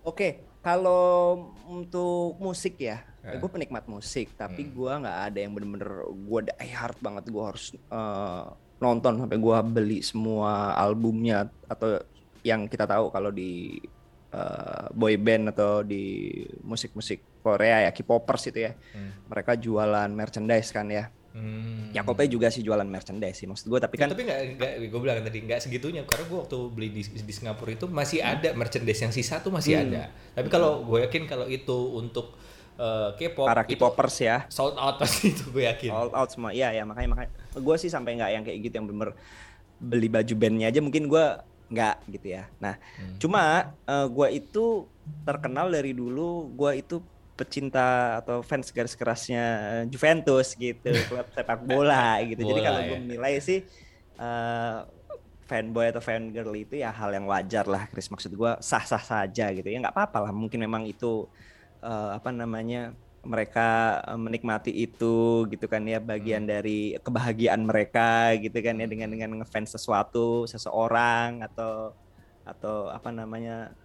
Oke, 0.07 0.46
kalau 0.67 1.07
untuk 1.71 2.36
musik 2.43 2.75
ya, 2.75 3.00
Eh. 3.24 3.39
gue 3.39 3.47
penikmat 3.47 3.88
musik, 3.88 4.36
tapi 4.36 4.67
Hmm. 4.67 4.71
gua 4.75 4.91
nggak 5.00 5.19
ada 5.31 5.38
yang 5.39 5.51
bener-bener 5.55 5.91
gue 6.12 6.39
die 6.43 6.75
hard 6.75 7.00
banget. 7.00 7.24
Gue 7.31 7.43
harus 7.43 7.71
eh, 7.71 8.43
nonton 8.77 9.24
sampai 9.24 9.38
gua 9.39 9.63
beli 9.63 10.03
semua 10.03 10.75
albumnya 10.75 11.47
atau 11.65 12.03
yang 12.43 12.67
kita 12.67 12.83
tahu 12.83 13.07
kalau 13.07 13.31
di 13.31 13.79
eh, 14.27 14.86
boy 14.91 15.15
band 15.15 15.55
atau 15.55 15.88
di 15.88 16.36
musik-musik 16.59 17.39
Korea 17.39 17.88
ya, 17.88 17.95
K-popers 17.95 18.51
itu 18.51 18.59
ya, 18.59 18.75
Hmm. 18.91 19.24
mereka 19.31 19.55
jualan 19.55 20.12
merchandise 20.12 20.75
kan 20.75 20.91
ya. 20.91 21.07
Hmm. 21.38 21.94
Ya 21.94 22.01
Coldplay 22.01 22.25
juga 22.25 22.50
sih 22.50 22.60
jualan 22.60 22.82
merchandise 22.84 23.38
sih, 23.38 23.46
maksud 23.46 23.65
gue. 23.65 23.77
Tapi 23.77 23.94
kan 23.94 24.10
tapi 24.10 24.25
nggak 24.25 24.39
nggak 24.58 24.72
gue 24.89 25.00
bilang 25.00 25.22
tadi 25.22 25.38
nggak 25.39 25.60
segitunya 25.62 26.01
karena 26.01 26.25
gue 26.25 26.38
waktu 26.39 26.58
beli 26.67 26.89
di, 26.89 27.01
di 27.06 27.29
Singapura 27.29 27.70
itu 27.70 27.86
masih 27.86 28.20
ada 28.20 28.50
merchandise 28.51 28.98
yang 29.00 29.13
sisa 29.13 29.38
tuh 29.38 29.50
masih 29.50 29.77
Hmm. 29.77 29.94
ada 29.94 30.03
tapi 30.34 30.48
kalau 30.48 30.82
gue 30.82 31.06
yakin 31.06 31.24
kalau 31.24 31.46
itu 31.46 31.77
untuk 31.94 32.34
eh, 32.75 33.10
K-pop 33.13 33.46
para 33.46 33.62
K-popers 33.63 34.17
ya, 34.20 34.38
sold 34.50 34.74
out 34.75 34.98
pasti 35.01 35.29
itu 35.29 35.46
gue 35.48 35.63
yakin 35.63 35.89
all 35.89 36.10
out 36.12 36.29
semua 36.29 36.50
iya 36.50 36.70
ya 36.72 36.82
makanya 36.84 37.10
makanya 37.13 37.29
gue 37.53 37.75
sih 37.77 37.88
sampai 37.88 38.17
nggak 38.17 38.32
yang 38.32 38.44
kayak 38.44 38.58
gitu 38.63 38.74
yang 38.75 38.88
bener 38.88 39.10
beli 39.77 40.10
baju 40.10 40.34
bandnya 40.34 40.67
aja 40.67 40.82
mungkin 40.82 41.06
gue 41.06 41.25
nggak 41.67 41.96
gitu 42.12 42.27
ya 42.32 42.50
nah 42.58 42.82
Hmm. 42.98 43.17
cuma 43.17 43.74
gue 43.86 44.27
itu 44.32 44.86
terkenal 45.24 45.67
dari 45.67 45.91
dulu 45.91 46.50
gue 46.50 46.72
itu 46.77 46.98
pecinta 47.38 48.17
atau 48.20 48.41
fans 48.41 48.74
garis 48.74 48.98
kerasnya 48.98 49.46
Juventus 49.88 50.58
gitu 50.58 50.89
klub 51.10 51.27
sepak 51.32 51.62
bola 51.63 52.17
gitu 52.25 52.41
jadi 52.41 52.60
Bola, 52.60 52.67
kalau 52.67 52.79
ya. 52.82 52.88
gue 52.89 52.98
menilai 53.06 53.34
sih 53.38 53.60
eh, 54.17 54.77
fanboy 55.48 55.88
atau 55.94 56.01
fangirl 56.03 56.51
itu 56.58 56.82
ya 56.82 56.91
hal 56.91 57.13
yang 57.13 57.29
wajar 57.29 57.70
lah 57.70 57.88
Chris 57.88 58.10
maksud 58.12 58.34
gue 58.34 58.51
sah 58.60 58.84
sah 58.84 59.00
saja 59.00 59.53
gitu 59.53 59.67
ya 59.70 59.77
nggak 59.79 59.96
apa-apa 59.96 60.27
lah 60.27 60.34
mungkin 60.36 60.60
memang 60.65 60.84
itu 60.89 61.29
eh, 61.86 62.12
apa 62.17 62.34
namanya 62.34 62.91
mereka 63.27 64.00
menikmati 64.15 64.72
itu 64.72 65.44
gitu 65.51 65.65
kan 65.67 65.84
ya 65.84 66.00
bagian 66.00 66.48
Hmm. 66.48 66.51
dari 66.56 66.96
kebahagiaan 67.03 67.62
mereka 67.67 68.32
gitu 68.39 68.56
kan 68.63 68.79
ya 68.79 68.88
dengan 68.88 69.10
dengan 69.12 69.32
ngefans 69.44 69.75
sesuatu 69.75 70.48
seseorang 70.48 71.44
atau 71.44 71.91
atau 72.48 72.88
apa 72.88 73.12
namanya 73.12 73.75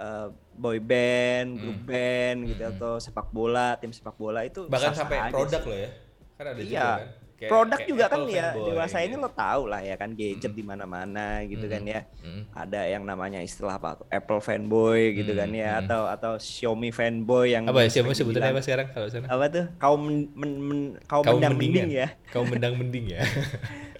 eh, 0.00 0.26
boy 0.54 0.78
band, 0.78 1.48
grup 1.54 1.78
Hmm. 1.78 1.86
band 1.86 2.38
gitu 2.46 2.62
Hmm. 2.62 2.72
atau 2.74 2.92
sepak 2.96 3.28
bola, 3.28 3.76
tim 3.76 3.90
sepak 3.90 4.12
bola 4.14 4.40
itu 4.42 4.64
bahkan 4.66 4.90
sah-sah 4.90 5.04
sampai 5.04 5.18
produk 5.28 5.60
sih. 5.60 5.68
loh 5.68 5.78
ya 5.78 5.90
kan 6.34 6.44
ada 6.46 6.58
juga 6.58 6.72
Iya. 6.72 6.88
kan 6.90 7.08
Kayak- 7.40 7.52
Produk 7.56 7.78
kayak 7.78 7.88
juga 7.88 8.04
kan 8.06 8.20
ya 8.28 8.46
dewasa 8.52 8.96
ini 9.00 9.08
gitu. 9.10 9.24
lo 9.24 9.30
tahu 9.30 9.62
lah 9.64 9.80
ya 9.80 9.96
kan 9.96 10.12
gadget 10.12 10.52
Mm. 10.52 10.58
di 10.60 10.62
mana-mana 10.62 11.26
gitu 11.42 11.64
kan 11.66 11.80
Mm. 11.80 11.88
ya. 11.88 12.00
Mm. 12.20 12.42
Ada 12.52 12.80
yang 12.86 13.02
namanya 13.02 13.40
istilah 13.40 13.74
apa 13.74 13.96
tuh 13.96 14.06
Apple 14.10 14.40
fanboy 14.40 15.16
gitu 15.16 15.32
kan 15.32 15.48
Mm, 15.48 15.56
ya 15.56 15.70
mm. 15.72 15.80
atau 15.80 16.02
atau 16.06 16.32
Xiaomi 16.36 16.92
fanboy 16.92 17.48
yang 17.50 17.64
apa 17.64 17.80
ya 17.80 17.88
siapa 17.90 18.12
sering 18.12 18.28
sebutannya 18.28 18.52
apa 18.52 18.60
sekarang 18.60 18.86
kalau 18.90 19.08
sana 19.08 19.24
apa 19.26 19.44
tuh 19.48 19.64
kaum 19.74 20.00
men, 20.00 20.28
men- 20.34 20.60
men- 20.60 20.94
kaum, 21.02 21.24
Kaum 21.24 21.40
mendang 21.40 21.56
mending 21.56 21.88
ya 21.90 22.08
kaum 22.28 22.44
mendang 22.52 22.74
mending 22.76 23.04
ya 23.08 23.20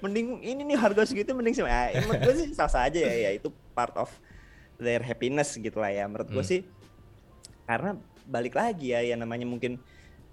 mending 0.00 0.26
ini 0.42 0.61
nih 0.62 0.76
harga 0.76 1.02
segitu 1.04 1.33
mending 1.33 1.54
sih 1.54 1.64
ah, 1.64 1.88
gue 1.97 2.35
sih 2.37 2.52
sah 2.52 2.69
sah 2.69 2.88
aja 2.88 3.00
ya, 3.00 3.14
ya 3.25 3.30
itu 3.33 3.49
part 3.73 3.97
of 3.97 4.12
their 4.81 5.05
happiness 5.05 5.55
gitu 5.55 5.79
lah 5.79 5.93
ya 5.93 6.09
menurut 6.09 6.29
gue 6.29 6.41
Hmm. 6.41 6.51
sih 6.51 6.61
karena 7.65 7.95
balik 8.27 8.55
lagi 8.59 8.91
ya 8.91 9.01
yang 9.05 9.23
namanya 9.23 9.47
mungkin 9.47 9.79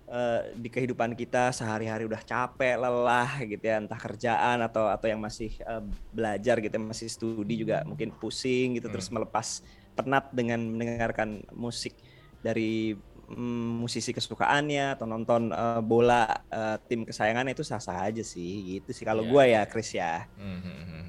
eh, 0.08 0.42
di 0.56 0.70
kehidupan 0.72 1.14
kita 1.14 1.52
sehari-hari 1.52 2.08
udah 2.08 2.24
capek 2.24 2.80
lelah 2.80 3.44
gitu 3.44 3.62
ya 3.62 3.78
entah 3.78 4.00
kerjaan 4.00 4.64
atau 4.64 4.88
atau 4.88 5.08
yang 5.12 5.20
masih 5.22 5.52
eh, 5.60 5.84
belajar 6.10 6.58
gitu 6.64 6.76
masih 6.80 7.08
studi 7.12 7.62
juga 7.62 7.84
mungkin 7.84 8.16
pusing 8.16 8.80
gitu 8.80 8.88
Hmm. 8.88 8.96
terus 8.98 9.08
melepas 9.12 9.48
penat 9.94 10.30
dengan 10.32 10.62
mendengarkan 10.64 11.42
musik 11.54 11.98
dari 12.40 12.94
mm, 13.28 13.84
musisi 13.84 14.14
kesukaannya 14.14 14.96
atau 14.96 15.06
nonton 15.06 15.52
eh, 15.52 15.82
bola 15.84 16.26
eh, 16.48 16.78
tim 16.88 17.04
kesayangannya 17.04 17.54
itu 17.54 17.66
sah-sah 17.68 18.08
aja 18.08 18.24
sih 18.24 18.80
gitu 18.80 18.90
sih 18.96 19.04
kalau 19.04 19.26
Iya, 19.26 19.30
gua 19.30 19.44
iya. 19.46 19.62
ya 19.66 19.70
Chris 19.70 19.92
ya. 19.94 20.14
Hmm, 20.40 20.60
hmm, 20.64 21.06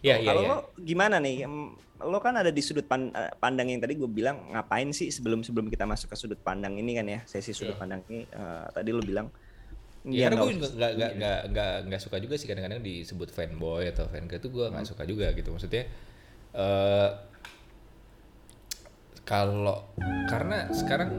hmm. 0.00 0.06
ya 0.08 0.16
ya 0.18 0.28
kalau 0.32 0.42
ya 0.42 0.48
lo 0.48 0.58
gimana 0.80 1.16
nih? 1.20 1.44
Lo 2.00 2.16
kan 2.16 2.32
ada 2.32 2.48
di 2.48 2.64
sudut 2.64 2.88
pan- 2.88 3.12
eh, 3.12 3.28
pandang 3.36 3.68
yang 3.68 3.80
tadi 3.84 3.92
gue 3.92 4.08
bilang 4.08 4.56
ngapain 4.56 4.88
sih 4.96 5.12
sebelum 5.12 5.44
sebelum 5.44 5.68
kita 5.68 5.84
masuk 5.84 6.08
ke 6.08 6.16
sudut 6.16 6.40
pandang 6.40 6.80
ini 6.80 6.96
kan 6.96 7.04
ya 7.04 7.20
sesi 7.28 7.52
sudut 7.52 7.76
Iya. 7.76 7.80
pandang 7.84 8.00
ini 8.08 8.24
eh, 8.24 8.66
tadi 8.72 8.90
lo 8.90 9.04
bilang 9.04 9.28
Ya, 10.00 10.32
nggak 10.32 10.32
karena 10.32 10.40
gue 10.40 10.52
juga 10.56 10.68
nggak 10.72 10.92
nggak 10.96 11.12
nggak 11.20 11.40
nggak 11.52 11.72
nggak 11.92 12.00
suka 12.00 12.16
juga 12.24 12.34
sih 12.40 12.48
kadang-kadang 12.48 12.80
disebut 12.80 13.28
fanboy 13.28 13.84
atau 13.84 14.08
fangirl 14.08 14.40
itu 14.40 14.48
gue 14.48 14.66
nggak 14.72 14.88
suka 14.88 15.04
juga 15.04 15.28
gitu 15.36 15.52
maksudnya 15.52 15.84
eh 16.56 17.10
kalau 19.28 19.92
karena 20.26 20.72
sekarang 20.72 21.10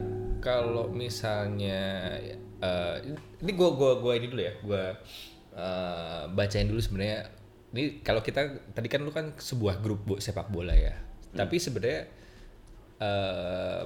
kalau 0.42 0.90
misalnya 0.90 2.18
eh 2.58 2.96
ini 3.38 3.52
gue 3.54 3.70
gua 3.70 4.02
gua 4.02 4.18
ini 4.18 4.26
dulu 4.26 4.42
ya 4.42 4.54
gue 4.58 4.84
eh 5.54 6.22
bacain 6.34 6.66
dulu 6.66 6.82
sebenarnya 6.82 7.30
ini 7.72 8.04
kalau 8.04 8.20
kita 8.20 8.40
tadi 8.72 8.88
kan 8.88 9.00
lu 9.00 9.10
kan 9.10 9.32
sebuah 9.34 9.80
grup 9.80 10.00
bo- 10.04 10.20
sepak 10.20 10.48
bola 10.48 10.72
ya. 10.76 10.92
Tapi 11.32 11.56
sebenarnya 11.56 12.02
eh 13.00 13.82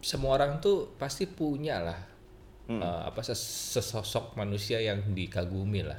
semua 0.00 0.38
orang 0.38 0.62
tuh 0.62 0.94
pasti 0.94 1.26
punya 1.26 1.82
lah 1.82 2.00
eh, 2.82 3.02
apa 3.08 3.20
ses- 3.22 3.72
sesosok 3.74 4.36
manusia 4.36 4.78
yang 4.78 5.02
dikagumi 5.10 5.82
lah. 5.82 5.98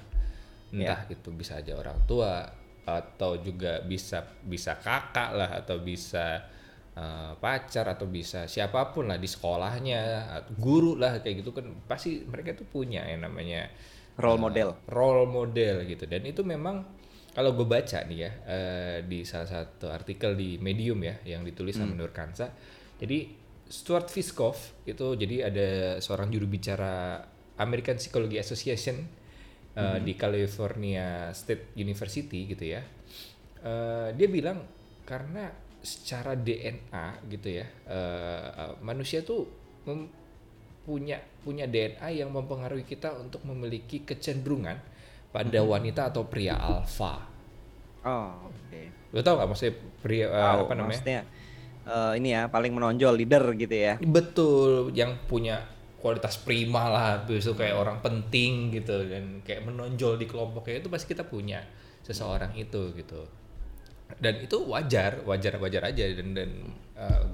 Entah 0.71 1.01
itu 1.09 1.29
bisa 1.31 1.59
aja 1.59 1.73
orang 1.75 1.97
tua 2.07 2.43
atau 2.87 3.35
juga 3.39 3.83
bisa 3.83 4.23
bisa 4.43 4.79
kakak 4.79 5.35
lah 5.35 5.49
atau 5.59 5.79
bisa 5.79 6.39
eh, 6.95 7.31
pacar 7.39 7.85
atau 7.91 8.07
bisa 8.07 8.47
siapa 8.47 8.95
pun 8.95 9.07
lah 9.11 9.19
di 9.19 9.27
sekolahnya 9.27 9.99
guru 10.55 10.95
lah 10.95 11.19
kayak 11.19 11.43
gitu 11.43 11.51
kan 11.51 11.67
pasti 11.87 12.23
mereka 12.23 12.55
tuh 12.55 12.67
punya 12.67 13.03
yang 13.07 13.23
namanya 13.27 13.67
Role 14.17 14.41
model. 14.41 14.69
role 14.89 15.25
model 15.25 15.85
gitu. 15.85 16.09
Dan 16.09 16.25
itu 16.25 16.41
memang 16.41 16.81
kalau 17.31 17.53
gue 17.53 17.69
baca 17.69 18.01
nih 18.01 18.17
ya 18.17 18.31
eh, 18.49 18.97
di 19.05 19.21
salah 19.21 19.45
satu 19.45 19.93
artikel 19.93 20.33
di 20.33 20.57
Medium 20.57 20.97
ya 21.05 21.21
yang 21.23 21.45
ditulis 21.45 21.77
sama 21.77 21.93
Nur 21.93 22.09
Kansa. 22.09 22.49
Jadi 22.97 23.29
Stuart 23.67 24.09
Fiskov 24.09 24.57
itu 24.89 25.13
jadi 25.13 25.53
ada 25.53 25.67
seorang 26.01 26.33
juru 26.33 26.49
bicara 26.49 27.21
American 27.61 28.01
Psychology 28.01 28.41
Association 28.41 28.97
eh, 29.77 29.99
di 30.01 30.17
California 30.17 31.29
State 31.29 31.77
University 31.77 32.49
gitu 32.49 32.65
ya. 32.65 32.81
Eh, 33.61 34.09
dia 34.17 34.27
bilang 34.27 34.65
karena 35.05 35.45
secara 35.77 36.33
DNA 36.33 37.21
gitu 37.29 37.53
ya 37.53 37.65
eh, 37.85 38.73
manusia 38.81 39.21
tuh 39.21 39.45
mem- 39.85 40.09
punya 40.87 41.19
punya 41.43 41.67
DNA 41.67 42.23
yang 42.23 42.31
mempengaruhi 42.31 42.87
kita 42.87 43.11
untuk 43.19 43.43
memiliki 43.43 44.07
kecenderungan 44.07 44.79
pada 45.35 45.59
wanita 45.59 46.15
atau 46.15 46.23
pria 46.23 46.55
alfa. 46.55 47.27
Oh, 48.07 48.47
oke. 48.47 49.11
Lo 49.11 49.19
tau 49.19 49.35
gak 49.35 49.51
maksudnya 49.51 49.75
pria 49.99 50.25
eh, 50.25 50.31
Tahu, 50.31 50.59
apa 50.63 50.73
namanya? 50.79 50.87
maksudnya 50.95 51.19
eh, 51.83 52.11
ini 52.15 52.29
ya 52.31 52.47
paling 52.47 52.71
menonjol 52.71 53.19
leader 53.19 53.43
gitu 53.59 53.75
ya. 53.75 53.99
Betul, 53.99 54.95
yang 54.95 55.19
punya 55.27 55.59
kualitas 55.99 56.39
prima 56.39 56.87
lah, 56.87 57.27
itu 57.27 57.51
kayak 57.51 57.75
orang 57.75 57.99
penting 57.99 58.71
gitu 58.71 59.03
dan 59.11 59.43
kayak 59.43 59.67
menonjol 59.67 60.15
di 60.15 60.23
kelompoknya 60.23 60.79
itu 60.79 60.87
pasti 60.87 61.11
kita 61.11 61.27
punya 61.27 61.59
seseorang 62.07 62.55
itu 62.55 62.95
gitu. 62.95 63.27
Dan 64.23 64.39
itu 64.39 64.55
wajar, 64.63 65.19
wajar 65.27 65.59
wajar 65.59 65.91
aja 65.91 66.03
dan 66.15 66.31
dan 66.31 66.49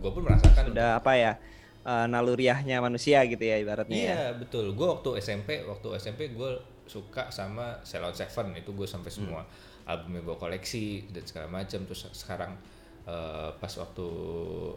gue 0.02 0.10
pun 0.10 0.26
merasakan 0.26 0.74
Udah 0.74 0.98
apa 0.98 1.14
ya? 1.14 1.38
Eh, 1.84 2.06
naluriahnya 2.08 2.80
manusia 2.80 3.22
gitu 3.28 3.44
ya 3.44 3.60
ibaratnya 3.60 3.96
ya. 3.96 4.08
Iya 4.08 4.24
betul. 4.36 4.72
Gue 4.74 4.88
waktu 4.88 5.20
SMP, 5.20 5.62
waktu 5.64 5.88
SMP 5.96 6.32
gue 6.32 6.52
suka 6.84 7.28
sama 7.30 7.80
Ceylon 7.84 8.12
Seven. 8.12 8.56
Itu 8.56 8.72
gue 8.72 8.88
sampai 8.88 9.08
semua 9.08 9.44
albumnya 9.84 10.24
gue 10.24 10.36
koleksi 10.36 11.12
dan 11.12 11.24
segala 11.24 11.48
macam. 11.52 11.84
Terus 11.84 12.08
sekarang 12.12 12.56
eh, 13.04 13.50
pas 13.54 13.74
waktu 13.74 14.08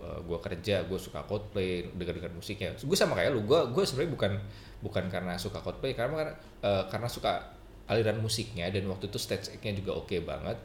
eh, 0.02 0.20
gua 0.26 0.38
kerja 0.42 0.82
gue 0.82 0.98
suka 0.98 1.22
Coldplay 1.24 1.90
dengar 1.94 2.14
dengar 2.18 2.32
musiknya. 2.34 2.74
Gue 2.74 2.98
sama 2.98 3.14
kayak 3.14 3.30
lu 3.32 3.46
gue 3.46 3.60
gue 3.70 3.84
sebenarnya 3.86 4.12
bukan 4.12 4.32
bukan 4.82 5.04
karena 5.06 5.38
suka 5.38 5.62
Coldplay 5.62 5.94
karena 5.94 6.34
eh, 6.62 6.84
karena 6.90 7.06
suka 7.06 7.54
aliran 7.86 8.18
musiknya 8.18 8.66
dan 8.66 8.82
waktu 8.90 9.06
itu 9.06 9.14
stage 9.14 9.54
act-nya 9.54 9.78
juga 9.78 9.94
oke 9.94 10.18
banget 10.26 10.58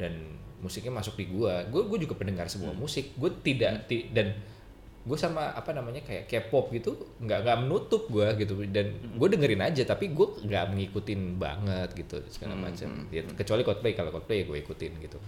dan 0.00 0.16
musiknya 0.64 0.96
masuk 0.96 1.12
di 1.14 1.28
gua. 1.28 1.60
Gue 1.68 1.84
gue 1.84 2.08
juga 2.08 2.16
pendengar 2.16 2.48
semua 2.48 2.72
musik. 2.72 3.12
Gue 3.20 3.28
tidak 3.44 3.84
ti- 3.84 4.08
dan 4.08 4.32
gue 5.04 5.18
sama 5.20 5.52
apa 5.52 5.76
namanya 5.76 6.00
kayak 6.00 6.24
K-pop 6.32 6.72
gitu 6.72 6.96
nggak 7.20 7.44
nggak 7.44 7.58
menutup 7.60 8.08
gue 8.08 8.24
gitu. 8.40 8.56
Dan 8.68 8.96
gue 9.20 9.28
dengerin 9.28 9.60
aja 9.60 9.84
tapi 9.84 10.16
gue 10.16 10.24
nggak 10.48 10.72
ngikutin 10.72 11.20
banget 11.36 11.92
gitu 11.92 12.24
segala 12.32 12.56
macam. 12.56 12.88
Ya, 13.12 13.20
kecuali 13.36 13.62
Coldplay. 13.62 13.92
Kalau 13.92 14.08
Coldplay 14.08 14.42
ya 14.42 14.44
gue 14.48 14.58
ikutin 14.64 14.92
gitu. 15.00 15.18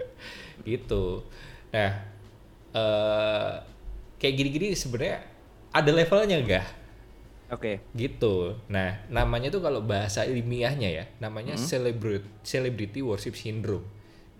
Gitu. 0.64 1.04
Nah 1.72 1.90
eh 2.70 3.52
kayak 4.20 4.34
gini-gini 4.36 4.76
sebenarnya 4.76 5.24
ada 5.72 5.90
levelnya 5.90 6.36
enggak 6.38 6.66
Oke. 7.50 7.82
gitu. 7.98 8.54
Nah 8.70 9.02
namanya 9.10 9.50
tuh 9.50 9.58
kalau 9.58 9.82
bahasa 9.82 10.22
ilmiahnya 10.22 10.88
ya 10.92 11.04
namanya 11.18 11.58
celebrity 11.58 12.28
celebrity 12.46 13.00
worship 13.02 13.34
syndrome 13.34 13.82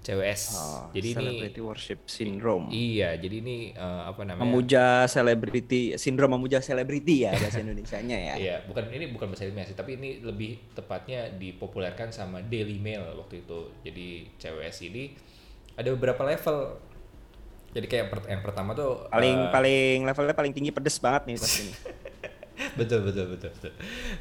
CWS 0.00 0.42
Oh, 0.56 0.88
jadi 0.96 1.08
ini 1.12 1.16
celebrity 1.20 1.60
worship 1.60 2.00
syndrome. 2.08 2.66
iya 2.72 3.20
jadi 3.20 3.44
ini 3.44 3.56
eh, 3.76 4.02
apa 4.08 4.24
namanya 4.24 4.48
Memuja 4.48 4.84
selebriti, 5.04 6.00
sindrom 6.00 6.32
memuja 6.32 6.64
selebriti 6.64 7.28
ya 7.28 7.36
bahasa 7.36 7.60
Indonesianya 7.64 8.16
ya. 8.16 8.34
Iya, 8.40 8.56
bukan 8.64 8.88
ini 8.90 9.12
bukan 9.12 9.28
bahasa 9.28 9.44
sih, 9.44 9.76
tapi 9.76 10.00
ini 10.00 10.24
lebih 10.24 10.72
tepatnya 10.72 11.28
dipopulerkan 11.30 12.08
sama 12.10 12.40
Daily 12.40 12.80
Mail 12.80 13.04
waktu 13.20 13.44
itu. 13.44 13.68
Jadi 13.84 14.08
CWS 14.40 14.76
ini 14.88 15.12
ada 15.76 15.88
beberapa 15.92 16.24
level. 16.24 16.80
Jadi 17.70 17.86
kayak 17.86 18.04
yang 18.26 18.42
pertama 18.42 18.74
tuh 18.74 19.06
Paling 19.12 19.36
eh, 19.46 19.50
paling 19.54 19.98
levelnya 20.02 20.34
paling 20.34 20.52
tinggi 20.56 20.74
pedes 20.74 20.98
banget 20.98 21.28
nih 21.28 21.36
pasti 21.38 21.60
ini. 21.68 21.72
betul 22.78 23.00
betul 23.04 23.26
betul 23.36 23.50
betul. 23.56 23.72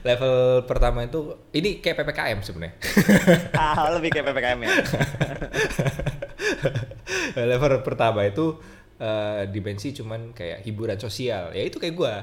Level 0.03 0.35
pertama 0.63 1.03
itu 1.03 1.35
ini 1.55 1.83
kayak 1.83 2.03
PPKM 2.03 2.39
sebenarnya. 2.43 2.73
ah, 3.59 3.91
lebih 3.95 4.09
kayak 4.13 4.25
PPKM 4.31 4.59
ya. 4.63 4.71
level 7.51 7.83
pertama 7.83 8.23
itu 8.25 8.59
eh, 8.99 9.43
dimensi 9.51 9.91
cuman 9.91 10.31
kayak 10.31 10.63
hiburan 10.63 10.97
sosial. 10.99 11.51
Ya 11.51 11.63
itu 11.67 11.77
kayak 11.77 11.95
gua. 11.95 12.15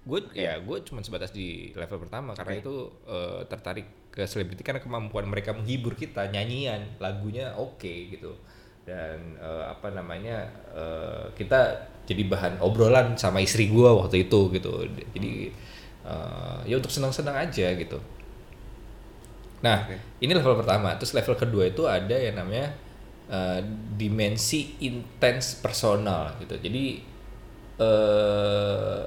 Gue 0.00 0.24
ya 0.32 0.56
gue 0.56 0.80
cuman 0.80 1.04
sebatas 1.04 1.28
di 1.28 1.76
level 1.76 2.00
pertama 2.08 2.32
karena 2.32 2.54
itu 2.56 2.88
eh, 3.04 3.44
tertarik 3.44 4.10
ke 4.10 4.26
selebriti 4.26 4.64
karena 4.66 4.82
kemampuan 4.82 5.28
mereka 5.28 5.54
menghibur 5.54 5.94
kita 5.94 6.26
nyanyian 6.32 6.98
lagunya 6.98 7.54
oke 7.54 8.10
gitu 8.10 8.34
dan 8.88 9.18
eh, 9.38 9.64
apa 9.68 9.88
namanya 9.92 10.48
eh, 10.74 11.24
kita 11.36 11.88
jadi 12.08 12.22
bahan 12.26 12.54
obrolan 12.64 13.14
sama 13.14 13.38
istri 13.44 13.70
gua 13.70 13.94
waktu 13.94 14.26
itu 14.26 14.40
gitu 14.56 14.72
jadi 15.14 15.32
eh, 16.06 16.58
ya 16.68 16.74
untuk 16.80 16.92
senang-senang 16.92 17.36
aja 17.48 17.66
gitu 17.76 17.98
Nah, 19.60 19.84
ini 20.20 20.32
level 20.32 20.56
pertama. 20.60 20.96
Terus 20.96 21.12
level 21.16 21.36
kedua 21.36 21.64
itu 21.68 21.84
ada 21.84 22.16
yang 22.16 22.36
namanya 22.40 22.72
eh, 23.28 23.60
dimensi 23.96 24.76
intens 24.84 25.56
personal 25.60 26.36
gitu. 26.40 26.56
Jadi 26.56 26.84
eh 27.80 29.00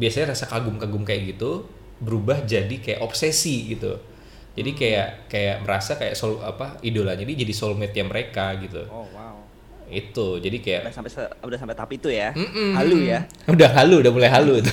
biasanya 0.00 0.32
rasa 0.36 0.48
kagum-kagum 0.48 1.04
kayak 1.04 1.36
gitu 1.36 1.68
berubah 2.00 2.44
jadi 2.48 2.72
kayak 2.80 3.00
obsesi 3.04 3.76
gitu. 3.76 4.00
Jadi 4.60 4.76
kayak 4.76 5.08
kayak 5.32 5.56
merasa 5.64 5.96
kayak 5.96 6.12
soul 6.12 6.36
apa 6.44 6.76
idolanya 6.84 7.24
ini 7.24 7.32
jadi 7.32 7.52
soulmate-nya 7.56 8.04
mereka 8.04 8.52
gitu. 8.60 8.84
Oh 8.92 9.08
wow. 9.08 9.40
Itu. 9.88 10.36
Jadi 10.36 10.60
kayak 10.60 10.84
Udah 10.84 10.96
sampai 11.00 11.10
udah 11.48 11.56
sampai 11.56 11.72
tahap 11.72 11.90
itu 11.96 12.12
ya. 12.12 12.28
Mm-mm. 12.36 12.76
Halu 12.76 13.08
ya. 13.08 13.24
Udah 13.56 13.72
halu, 13.72 14.04
udah 14.04 14.12
mulai 14.12 14.28
halu 14.28 14.60
itu. 14.60 14.68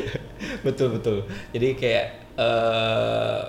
betul 0.66 0.98
betul. 0.98 1.22
Jadi 1.54 1.78
kayak 1.78 2.06
eh 2.34 3.42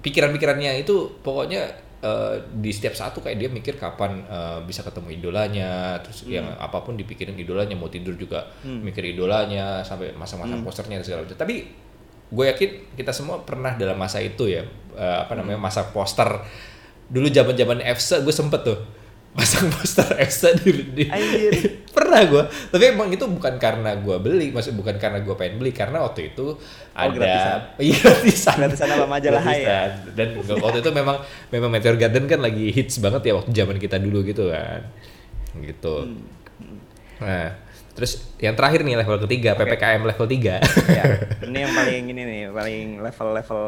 pikiran-pikirannya 0.00 0.80
itu 0.80 1.20
pokoknya 1.20 1.68
eh, 2.00 2.34
di 2.56 2.72
setiap 2.72 2.96
saat 2.96 3.12
tuh 3.12 3.20
kayak 3.20 3.36
dia 3.36 3.48
mikir 3.52 3.76
kapan 3.76 4.24
eh, 4.24 4.58
bisa 4.64 4.80
ketemu 4.80 5.12
idolanya, 5.12 6.00
terus 6.00 6.24
yang 6.24 6.56
apa 6.56 6.80
pun 6.80 6.96
dipikirin 6.96 7.36
idolanya, 7.36 7.76
mau 7.76 7.92
tidur 7.92 8.16
juga 8.16 8.48
mikir 8.64 9.12
idolanya 9.12 9.84
sampai 9.84 10.16
masa-masa 10.16 10.56
posternya 10.64 11.00
dan 11.00 11.04
segala 11.04 11.20
macam. 11.28 11.36
Tapi 11.36 11.56
gue 12.28 12.44
yakin 12.48 12.70
kita 12.96 13.12
semua 13.12 13.42
pernah 13.42 13.74
dalam 13.74 13.96
masa 13.96 14.18
itu 14.18 14.48
ya, 14.48 14.64
eh, 14.94 15.16
apa 15.20 15.32
namanya 15.36 15.60
masa 15.60 15.88
poster 15.88 16.28
dulu 17.04 17.28
zaman-zaman 17.28 17.84
EFSA 17.84 18.24
gue 18.24 18.32
sempet 18.32 18.64
tuh 18.64 18.78
pasang 19.34 19.66
poster 19.74 20.06
EFSA 20.16 20.54
di, 20.56 20.70
di 20.94 21.04
pernah 21.96 22.22
gue 22.22 22.42
tapi 22.70 22.84
emang 22.90 23.10
itu 23.10 23.26
bukan 23.26 23.58
karena 23.58 23.98
gue 23.98 24.16
beli 24.18 24.54
maksud 24.54 24.74
bukan 24.74 24.94
karena 24.96 25.20
gue 25.20 25.34
pengen 25.34 25.58
beli 25.58 25.74
karena 25.74 26.00
waktu 26.00 26.32
itu 26.32 26.54
ada 26.94 27.10
gratisan. 27.10 27.60
iya 27.86 27.98
gratisan 27.98 28.56
Gratisan 28.62 28.88
apa 28.94 29.06
majalah 29.06 29.42
ya? 29.42 29.50
Gratisan. 29.50 29.90
dan 30.14 30.28
waktu 30.62 30.78
itu 30.80 30.90
memang 30.94 31.16
memang 31.50 31.70
Meteor 31.70 31.96
Garden 31.98 32.24
kan 32.24 32.40
lagi 32.40 32.70
hits 32.70 33.02
banget 33.02 33.26
ya 33.26 33.32
waktu 33.34 33.50
zaman 33.50 33.76
kita 33.78 33.98
dulu 33.98 34.22
gitu 34.22 34.48
kan 34.48 34.80
gitu 35.60 35.94
Hmm. 36.54 36.78
nah 37.18 37.50
terus 37.94 38.26
yang 38.42 38.58
terakhir 38.58 38.82
nih 38.82 38.98
level 38.98 39.22
ketiga 39.22 39.54
ppkm 39.54 40.02
level 40.02 40.26
3 40.26 40.34
ya. 40.34 40.58
Ini 41.46 41.58
yang 41.62 41.72
paling 41.78 42.04
ini 42.10 42.22
nih, 42.26 42.40
paling 42.50 42.86
level-level 42.98 43.62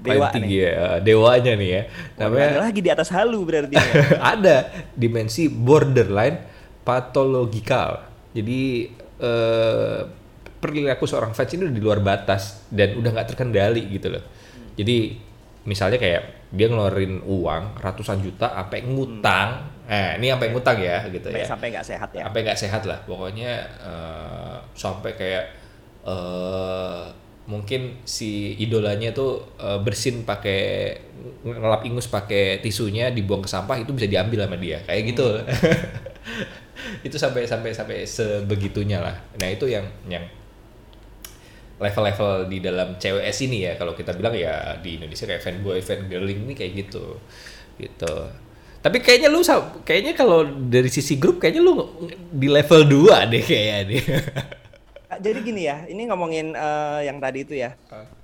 dewa 0.00 0.28
Paling 0.28 0.34
tinggi 0.36 0.58
nih. 0.60 0.68
ya 0.68 0.88
dewanya 1.00 1.52
nih 1.56 1.70
ya 1.72 1.82
namanya 2.20 2.48
ada 2.52 2.60
lagi 2.68 2.80
di 2.84 2.90
atas 2.92 3.08
halu 3.08 3.40
berarti. 3.44 3.74
ya. 3.76 3.84
ada 4.36 4.56
dimensi 4.92 5.48
borderline 5.48 6.36
patologikal. 6.84 8.04
Jadi 8.36 8.92
eh, 9.20 10.00
perilaku 10.60 11.08
seorang 11.08 11.32
fans 11.32 11.50
ini 11.56 11.64
udah 11.68 11.76
di 11.76 11.82
luar 11.82 12.00
batas 12.04 12.68
dan 12.68 13.00
udah 13.00 13.10
nggak 13.16 13.28
terkendali 13.32 13.88
gitu 13.88 14.12
loh. 14.12 14.24
Jadi 14.76 15.16
misalnya 15.64 15.96
kayak 15.96 16.39
dia 16.50 16.66
ngeluarin 16.66 17.22
uang 17.22 17.78
ratusan 17.78 18.22
juta 18.22 18.50
sampai 18.50 18.82
ngutang. 18.86 19.50
Eh, 19.90 20.22
ini 20.22 20.30
sampai 20.30 20.54
ngutang 20.54 20.78
ya 20.78 21.02
gitu 21.10 21.26
Sampai 21.30 21.42
ya. 21.42 21.46
sampai 21.46 21.66
nggak 21.74 21.86
sehat 21.86 22.10
ya. 22.14 22.22
Sampai 22.26 22.40
nggak 22.46 22.58
sehat 22.58 22.82
lah. 22.86 22.98
Pokoknya 23.06 23.52
eh, 23.82 24.56
sampai 24.74 25.12
kayak 25.18 25.44
eh 26.06 27.04
mungkin 27.50 27.98
si 28.06 28.54
idolanya 28.62 29.10
tuh 29.10 29.58
eh, 29.58 29.78
bersin 29.82 30.22
pakai 30.22 30.94
ngelap 31.42 31.82
ingus 31.82 32.06
pakai 32.06 32.62
tisunya 32.62 33.10
dibuang 33.10 33.42
ke 33.42 33.50
sampah 33.50 33.76
itu 33.82 33.90
bisa 33.90 34.06
diambil 34.06 34.46
sama 34.46 34.56
dia 34.56 34.78
kayak 34.86 35.02
gitu 35.10 35.26
itu 37.06 37.16
sampai 37.18 37.44
sampai 37.44 37.74
sampai 37.74 37.98
sebegitunya 38.06 39.02
lah 39.02 39.16
nah 39.36 39.48
itu 39.50 39.68
yang 39.68 39.84
yang 40.08 40.24
level-level 41.80 42.46
di 42.46 42.60
dalam 42.60 42.94
CWS 42.94 43.38
ini 43.48 43.58
ya 43.64 43.72
kalau 43.74 43.96
kita 43.96 44.12
bilang 44.12 44.36
ya 44.36 44.76
di 44.78 45.00
Indonesia 45.00 45.24
kayak 45.24 45.40
fanboy 45.40 45.80
fangirling 45.80 46.44
ini 46.44 46.52
kayak 46.52 46.72
gitu 46.86 47.16
gitu 47.80 48.14
tapi 48.80 49.00
kayaknya 49.00 49.28
lu 49.28 49.40
kayaknya 49.82 50.12
kalau 50.12 50.44
dari 50.44 50.88
sisi 50.88 51.16
grup 51.16 51.40
kayaknya 51.40 51.60
lu 51.60 51.88
di 52.30 52.48
level 52.48 52.84
2 52.84 53.32
deh 53.32 53.42
kayaknya 53.42 53.76
nih 53.88 54.02
Ah, 55.10 55.18
Jadi 55.24 55.42
gini 55.42 55.66
ya, 55.66 55.90
ini 55.90 56.06
ngomongin 56.06 56.54
eh, 56.54 57.00
yang 57.02 57.18
tadi 57.18 57.42
itu 57.42 57.58
ya, 57.58 57.74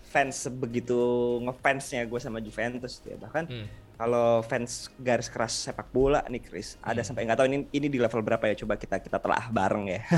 fans 0.07 0.47
sebegitu 0.47 0.95
ngefansnya 1.43 2.07
gue 2.07 2.21
sama 2.23 2.39
Juventus 2.39 3.03
ya. 3.03 3.19
Bahkan 3.19 3.45
Hmm. 3.51 3.67
kalau 3.99 4.39
fans 4.47 4.87
garis 4.95 5.27
keras 5.27 5.67
sepak 5.67 5.91
bola 5.91 6.23
nih 6.31 6.39
Chris, 6.39 6.79
ada 6.79 7.03
sampai 7.03 7.27
nggak 7.27 7.43
tahu 7.43 7.47
ini 7.51 7.59
ini 7.75 7.91
di 7.91 7.99
level 7.99 8.23
berapa 8.23 8.47
ya? 8.47 8.55
Coba 8.55 8.79
kita 8.79 9.03
kita 9.03 9.19
telah 9.19 9.51
bareng 9.51 9.85
ya. 9.91 10.01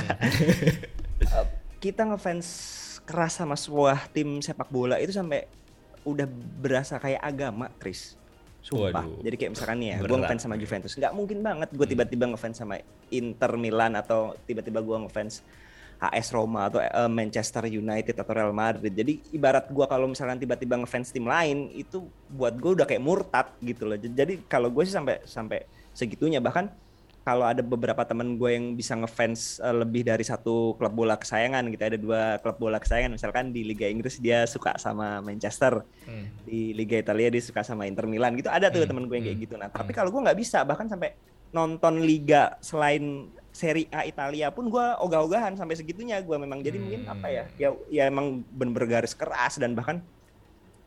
Eh, 1.18 1.46
kita 1.80 2.04
ngefans 2.04 2.46
keras 3.08 3.40
sama 3.40 3.56
sebuah 3.56 4.12
tim 4.12 4.44
sepak 4.44 4.68
bola 4.68 5.00
itu 5.00 5.16
sampai 5.16 5.48
udah 6.04 6.28
berasa 6.60 7.00
kayak 7.00 7.24
agama, 7.24 7.72
Chris. 7.80 8.20
Sumpah. 8.60 9.00
Waduh. 9.00 9.24
Jadi 9.24 9.36
kayak 9.40 9.50
misalkan 9.56 9.78
nih 9.80 9.88
ya, 9.88 9.98
gue 10.04 10.18
ngefans 10.20 10.42
sama 10.44 10.56
Juventus. 10.60 10.92
Nggak 10.92 11.12
mungkin 11.16 11.38
banget 11.40 11.68
gue 11.72 11.86
tiba-tiba 11.88 12.24
ngefans 12.28 12.56
sama 12.60 12.76
Inter 13.08 13.52
Milan 13.56 13.96
atau 13.96 14.36
tiba-tiba 14.44 14.84
gue 14.84 14.96
ngefans 15.08 15.40
AS 15.98 16.30
Roma 16.30 16.70
atau 16.70 16.78
eh, 16.78 17.10
Manchester 17.10 17.64
United 17.66 18.12
atau 18.12 18.32
Real 18.36 18.52
Madrid. 18.52 18.92
Jadi 18.92 19.24
ibarat 19.32 19.72
gue 19.72 19.86
kalau 19.88 20.06
misalkan 20.06 20.36
tiba-tiba 20.36 20.76
ngefans 20.78 21.10
tim 21.10 21.24
lain 21.24 21.72
itu 21.72 22.04
buat 22.28 22.54
gue 22.60 22.76
udah 22.76 22.86
kayak 22.86 23.02
murtad 23.02 23.48
gitu 23.64 23.88
loh. 23.88 23.96
Jadi 23.96 24.44
kalau 24.46 24.68
gue 24.68 24.84
sih 24.84 24.94
sampai 24.94 25.24
sampai 25.24 25.64
segitunya 25.96 26.38
bahkan 26.38 26.68
kalau 27.28 27.44
ada 27.44 27.60
beberapa 27.60 28.00
temen 28.08 28.40
gue 28.40 28.56
yang 28.56 28.72
bisa 28.72 28.96
ngefans 28.96 29.60
eh, 29.60 29.76
lebih 29.76 30.00
dari 30.00 30.24
satu 30.24 30.72
klub 30.80 30.96
bola 30.96 31.20
kesayangan 31.20 31.60
gitu 31.68 31.82
ada 31.84 31.98
dua 32.00 32.20
klub 32.40 32.56
bola 32.56 32.80
kesayangan. 32.80 33.20
Misalkan 33.20 33.52
di 33.52 33.68
Liga 33.68 33.84
Inggris 33.84 34.16
dia 34.16 34.48
suka 34.48 34.80
sama 34.80 35.20
Manchester 35.20 35.84
Hmm. 36.08 36.24
di 36.48 36.72
Liga 36.72 36.96
Italia 36.96 37.28
dia 37.28 37.44
suka 37.44 37.60
sama 37.60 37.84
Inter 37.84 38.08
Milan 38.08 38.32
gitu. 38.32 38.48
Ada 38.48 38.72
tuh 38.72 38.80
Hmm, 38.80 38.96
temen 38.96 39.04
gue 39.12 39.16
yang 39.20 39.26
kayak 39.28 39.36
hmm, 39.36 39.44
gitu. 39.44 39.54
Nah 39.60 39.68
tapi 39.68 39.92
kalau 39.92 40.08
gue 40.08 40.24
nggak 40.24 40.38
bisa 40.40 40.64
bahkan 40.64 40.88
sampai 40.88 41.12
nonton 41.52 42.00
liga 42.00 42.56
selain 42.64 43.28
Serie 43.52 43.92
A 43.92 44.08
Italia 44.08 44.48
pun 44.48 44.72
gue 44.72 44.86
ogah-ogahan 45.04 45.52
sampai 45.52 45.76
segitunya 45.76 46.16
gue 46.24 46.36
memang. 46.40 46.64
Jadi 46.64 46.80
mungkin 46.80 47.04
Hmm. 47.04 47.12
apa 47.12 47.28
ya 47.28 47.44
ya 47.60 47.68
ya 47.92 48.02
emang 48.08 48.40
bener 48.48 48.88
garis 48.88 49.12
keras 49.12 49.60
dan 49.60 49.76
bahkan 49.76 50.00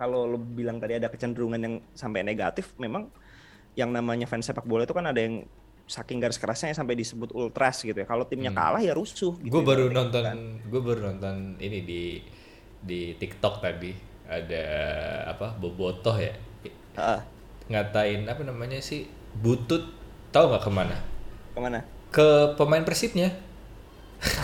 kalau 0.02 0.26
lo 0.26 0.42
bilang 0.42 0.82
tadi 0.82 0.98
ada 0.98 1.06
kecenderungan 1.06 1.62
yang 1.62 1.76
sampai 1.94 2.26
negatif 2.26 2.74
memang 2.82 3.06
yang 3.78 3.94
namanya 3.94 4.26
fans 4.26 4.50
sepak 4.50 4.66
bola 4.66 4.84
itu 4.84 4.98
kan 4.98 5.06
ada 5.06 5.22
yang 5.22 5.46
saking 5.92 6.24
garis 6.24 6.40
kerasnya 6.40 6.72
sampai 6.72 6.96
disebut 6.96 7.36
ultras 7.36 7.84
gitu 7.84 7.94
ya. 7.94 8.08
Kalau 8.08 8.24
timnya 8.24 8.56
kalah 8.56 8.80
ya 8.80 8.96
rusuh. 8.96 9.36
Gitu 9.36 9.52
gue 9.52 9.60
ya, 9.60 9.68
baru 9.68 9.84
berarti 9.86 9.98
nonton 10.00 10.22
kan. 10.24 10.38
gue 10.64 10.82
baru 10.82 11.00
nonton 11.12 11.36
ini 11.60 11.80
di 11.84 12.04
di 12.80 13.14
TikTok 13.14 13.60
tadi 13.60 13.92
ada 14.26 14.64
apa 15.28 15.54
bobotoh 15.54 16.16
ya 16.16 16.32
Heeh. 16.96 17.20
ngatain 17.68 18.24
apa 18.26 18.42
namanya 18.42 18.80
sih 18.80 19.04
butut 19.36 19.92
tahu 20.30 20.50
nggak 20.50 20.64
ke 20.64 20.72
mana 20.72 20.98
ke 21.52 21.60
mana? 21.60 21.80
ke 22.10 22.28
pemain 22.56 22.82
persibnya 22.82 23.30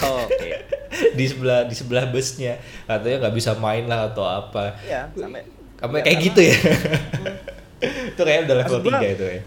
Oh, 0.01 0.25
Oke. 0.25 0.57
di 1.17 1.25
sebelah 1.25 1.63
di 1.63 1.73
sebelah 1.73 2.09
busnya 2.09 2.57
katanya 2.83 3.25
nggak 3.25 3.35
bisa 3.35 3.51
main 3.55 3.85
lah 3.85 4.09
atau 4.09 4.25
apa 4.25 4.73
Iya, 4.81 5.05
sampai 5.13 5.41
sampai 5.77 5.97
ya, 5.97 6.03
kayak 6.03 6.13
karena 6.13 6.25
gitu 6.27 6.41
ya 6.41 6.55
itu 8.09 8.21
kayak 8.21 8.39
udah 8.45 8.55
level 8.57 8.79
3 8.81 9.15
itu 9.15 9.25
ya 9.29 9.41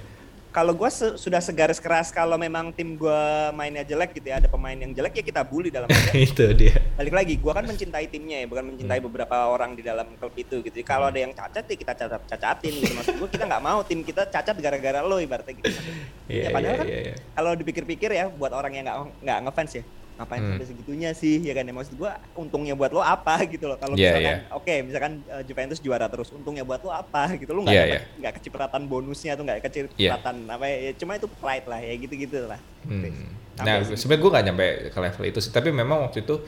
Kalau 0.50 0.74
gue 0.74 0.90
sudah 1.14 1.38
segaris 1.38 1.78
keras 1.78 2.10
kalau 2.10 2.34
memang 2.34 2.74
tim 2.74 2.98
gue 2.98 3.22
mainnya 3.54 3.86
jelek 3.86 4.18
gitu 4.18 4.34
ya, 4.34 4.42
ada 4.42 4.50
pemain 4.50 4.74
yang 4.74 4.90
jelek 4.90 5.22
ya 5.22 5.24
kita 5.24 5.46
bully 5.46 5.70
dalam 5.70 5.86
itu 6.14 6.44
dia. 6.58 6.82
Balik 6.98 7.14
lagi 7.14 7.34
gue 7.38 7.52
kan 7.54 7.62
mencintai 7.62 8.10
timnya 8.10 8.42
ya 8.42 8.46
bukan 8.50 8.74
mencintai 8.74 8.98
beberapa 8.98 9.46
orang 9.46 9.78
di 9.78 9.86
dalam 9.86 10.10
klub 10.18 10.34
itu 10.34 10.58
gitu. 10.66 10.74
Kalau 10.82 11.06
ada 11.06 11.22
yang 11.22 11.30
cacat 11.30 11.64
ya 11.70 11.76
kita 11.78 11.92
cacat 11.94 12.22
cacatin 12.26 12.72
gitu. 12.74 12.92
Maksud 12.98 13.14
gue 13.22 13.28
kita 13.30 13.44
nggak 13.46 13.62
mau 13.62 13.78
tim 13.86 14.02
kita 14.02 14.26
cacat 14.26 14.58
gara-gara 14.58 15.00
lo 15.06 15.22
ibaratnya 15.22 15.54
gitu. 15.54 15.70
Iya, 16.30 16.46
ya 16.46 16.48
padahal 16.54 16.70
iya, 16.70 16.78
kan 16.78 16.86
iya, 16.86 17.00
iya. 17.10 17.14
kalau 17.34 17.52
dipikir-pikir 17.58 18.10
ya 18.14 18.30
buat 18.30 18.54
orang 18.54 18.70
yang 18.70 18.86
nggak 18.86 18.98
nggak 19.18 19.38
ngefans 19.50 19.72
ya 19.74 19.84
ngapain 20.20 20.36
Hmm. 20.38 20.52
sampai 20.52 20.68
segitunya 20.68 21.10
sih 21.10 21.40
ya 21.40 21.50
kan 21.50 21.64
ya 21.64 21.72
maksud 21.72 21.96
gue 21.96 22.10
untungnya 22.34 22.76
buat 22.76 22.92
lo 22.92 23.00
apa 23.00 23.40
gitu 23.48 23.64
loh 23.64 23.74
kalau 23.74 23.96
Iya, 23.96 24.12
misalkan 24.12 24.36
iya. 24.36 24.52
oke 24.52 24.74
misalkan 24.84 25.12
uh, 25.26 25.42
Juventus 25.42 25.80
juara 25.80 26.06
terus 26.06 26.28
untungnya 26.28 26.60
buat 26.60 26.78
lo 26.78 26.90
apa 26.90 27.32
gitu 27.34 27.50
lo 27.50 27.64
nggak 27.64 27.72
Iya, 27.72 27.82
dapet- 27.82 27.96
iya. 27.96 28.18
nggak 28.20 28.32
kecipratan 28.36 28.82
bonusnya 28.84 29.32
atau 29.32 29.42
nggak 29.42 29.58
kecipratan 29.62 30.36
apa 30.46 30.64
ya 30.64 30.92
cuma 30.94 31.16
itu 31.16 31.28
pride 31.32 31.66
lah 31.66 31.80
ya 31.80 31.94
gitu-gitu 31.96 32.44
lah 32.44 32.60
Hmm. 32.80 33.32
Nah, 33.56 33.84
sebenarnya 33.84 34.18
gue 34.18 34.30
gak 34.30 34.46
nyampe 34.46 34.66
ke 34.88 34.98
level 34.98 35.24
itu 35.26 35.38
sih, 35.38 35.52
tapi 35.52 35.68
memang 35.68 36.00
waktu 36.00 36.24
itu 36.24 36.40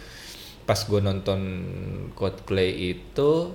pas 0.62 0.80
gue 0.80 0.96
nonton 0.96 1.40
Coldplay 2.14 2.72
itu, 2.90 3.52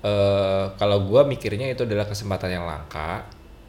eh 0.00 0.64
kalau 0.72 1.02
gue 1.02 1.20
mikirnya 1.24 1.66
itu 1.68 1.82
adalah 1.82 2.04
kesempatan 2.04 2.50
yang 2.52 2.62
langka 2.62 3.26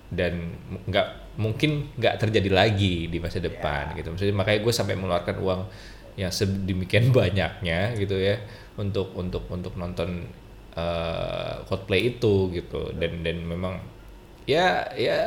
dan 0.10 0.54
nggak 0.86 1.23
mungkin 1.39 1.89
nggak 1.98 2.22
terjadi 2.22 2.50
lagi 2.54 3.10
di 3.10 3.17
masa 3.17 3.41
depan 3.41 3.98
gitu. 3.98 4.13
Maksudnya 4.13 4.36
makanya 4.36 4.60
gue 4.62 4.74
sampai 4.74 4.96
mengeluarkan 4.98 5.38
uang 5.41 5.62
yang 6.17 6.30
sedemikian 6.30 7.10
banyaknya 7.15 7.98
gitu 7.98 8.17
ya 8.17 8.38
untuk 8.78 9.13
untuk 9.17 9.46
untuk 9.50 9.74
nonton 9.78 10.26
eh 10.74 11.56
Coldplay 11.69 12.17
itu 12.17 12.50
gitu 12.50 12.98
dan 12.98 13.22
dan 13.22 13.38
memang 13.46 13.78
ya 14.50 14.89
ya 14.98 15.22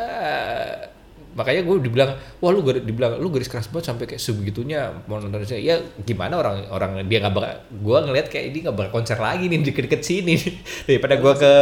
makanya 1.37 1.63
gue 1.63 1.77
dibilang 1.79 2.11
wah 2.37 2.49
lu 2.49 2.61
gar- 2.61 2.81
dibilang 2.81 3.13
lu 3.15 3.29
garis 3.29 3.47
keras 3.47 3.69
banget 3.69 3.87
sampai 3.87 4.05
kayak 4.07 4.19
sebegitunya 4.19 4.79
mau 5.05 5.17
nonton 5.17 5.45
saya 5.45 5.61
ya 5.61 5.77
gimana 6.01 6.35
orang 6.35 6.57
orang 6.67 6.91
dia 7.05 7.21
nggak 7.21 7.31
bakal 7.31 7.53
gue 7.71 7.99
ngeliat 8.03 8.27
kayak 8.27 8.45
ini 8.49 8.59
nggak 8.63 8.75
bakal 8.75 8.91
konser 8.95 9.19
lagi 9.19 9.47
nih 9.47 9.61
deket-deket 9.63 10.01
sini 10.01 10.35
daripada 10.89 11.15
gue 11.15 11.33
ke 11.37 11.53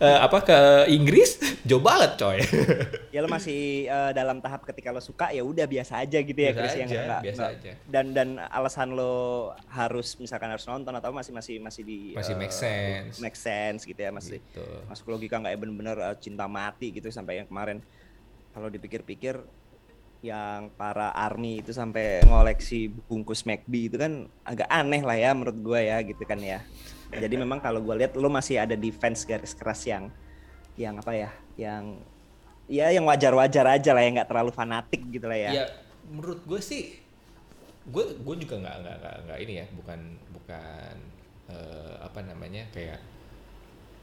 eh, 0.00 0.18
apa 0.18 0.38
ke 0.40 0.58
Inggris 0.88 1.38
jauh 1.68 1.78
banget 1.80 2.10
coy 2.16 2.38
ya 3.14 3.20
lo 3.20 3.28
masih 3.28 3.60
eh, 3.86 4.10
dalam 4.12 4.38
tahap 4.38 4.64
ketika 4.64 4.90
lo 4.90 4.98
suka 4.98 5.30
ya 5.30 5.40
udah 5.40 5.64
biasa 5.64 6.02
aja 6.02 6.18
gitu 6.18 6.34
ya 6.36 6.50
Biasa 6.50 6.58
Chris 6.60 6.74
yang 6.76 6.88
nggak 6.90 7.22
biasa 7.22 7.42
aja. 7.48 7.70
dan 7.86 8.06
dan 8.10 8.28
alasan 8.44 8.92
lo 8.92 9.14
harus 9.68 10.18
misalkan 10.18 10.50
harus 10.50 10.64
nonton 10.64 10.90
atau 10.90 11.08
masih 11.10 11.30
masih 11.30 11.56
masih 11.58 11.82
di 11.82 11.98
Masih 12.12 12.34
eh, 12.34 12.36
make 12.36 12.50
sense. 12.52 13.14
make 13.18 13.38
sense 13.38 13.82
gitu 13.82 14.00
ya 14.00 14.10
masih 14.10 14.42
Gitu. 14.44 14.66
masuk 14.84 15.06
logika 15.08 15.38
nggak 15.38 15.52
ya 15.52 15.58
bener-bener 15.58 15.96
eh, 16.02 16.16
cinta 16.18 16.44
mati 16.44 16.90
gitu 16.90 17.06
sampai 17.08 17.38
yang 17.38 17.46
kemarin 17.46 17.78
kalau 18.54 18.70
dipikir-pikir 18.70 19.42
yang 20.24 20.72
para 20.80 21.12
army 21.12 21.60
itu 21.60 21.76
sampai 21.76 22.24
ngoleksi 22.24 22.88
bungkus 22.88 23.44
McD 23.44 23.92
itu 23.92 23.96
kan 24.00 24.24
agak 24.40 24.70
aneh 24.72 25.04
lah 25.04 25.20
ya 25.20 25.36
menurut 25.36 25.58
gue 25.60 25.80
ya 25.84 26.00
gitu 26.00 26.24
kan 26.24 26.40
ya 26.40 26.64
jadi 27.12 27.34
memang 27.36 27.60
kalau 27.60 27.84
gue 27.84 27.92
lihat 27.92 28.16
lo 28.16 28.32
masih 28.32 28.56
ada 28.56 28.72
defense 28.72 29.28
garis 29.28 29.52
keras 29.52 29.84
yang 29.84 30.08
yang 30.80 30.96
apa 30.96 31.12
ya 31.12 31.30
yang 31.60 32.00
ya 32.64 32.88
yang 32.88 33.04
wajar-wajar 33.04 33.68
aja 33.68 33.90
lah 33.92 34.00
ya 34.00 34.10
nggak 34.16 34.28
terlalu 34.32 34.50
fanatik 34.56 35.04
gitu 35.12 35.28
lah 35.28 35.36
ya. 35.36 35.50
ya 35.52 35.64
menurut 36.08 36.40
gue 36.48 36.60
sih 36.64 36.96
gue 37.84 38.04
gue 38.16 38.34
juga 38.48 38.64
nggak 38.64 38.76
nggak 38.80 39.14
nggak 39.28 39.38
ini 39.44 39.52
ya 39.60 39.66
bukan 39.76 40.00
bukan 40.32 40.94
eh, 41.52 41.94
apa 42.00 42.20
namanya 42.24 42.64
kayak 42.72 42.96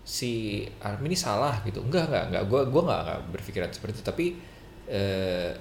si 0.02 0.66
Army 0.82 1.14
ini 1.14 1.18
salah 1.18 1.62
gitu. 1.66 1.82
Enggak 1.86 2.10
enggak 2.10 2.24
enggak. 2.34 2.44
Gue 2.50 2.62
gue 2.68 2.82
nggak 2.82 3.02
nggak 3.06 3.20
berpikiran 3.34 3.70
seperti 3.70 4.02
itu. 4.02 4.06
Tapi 4.06 4.26
eh, 4.90 5.52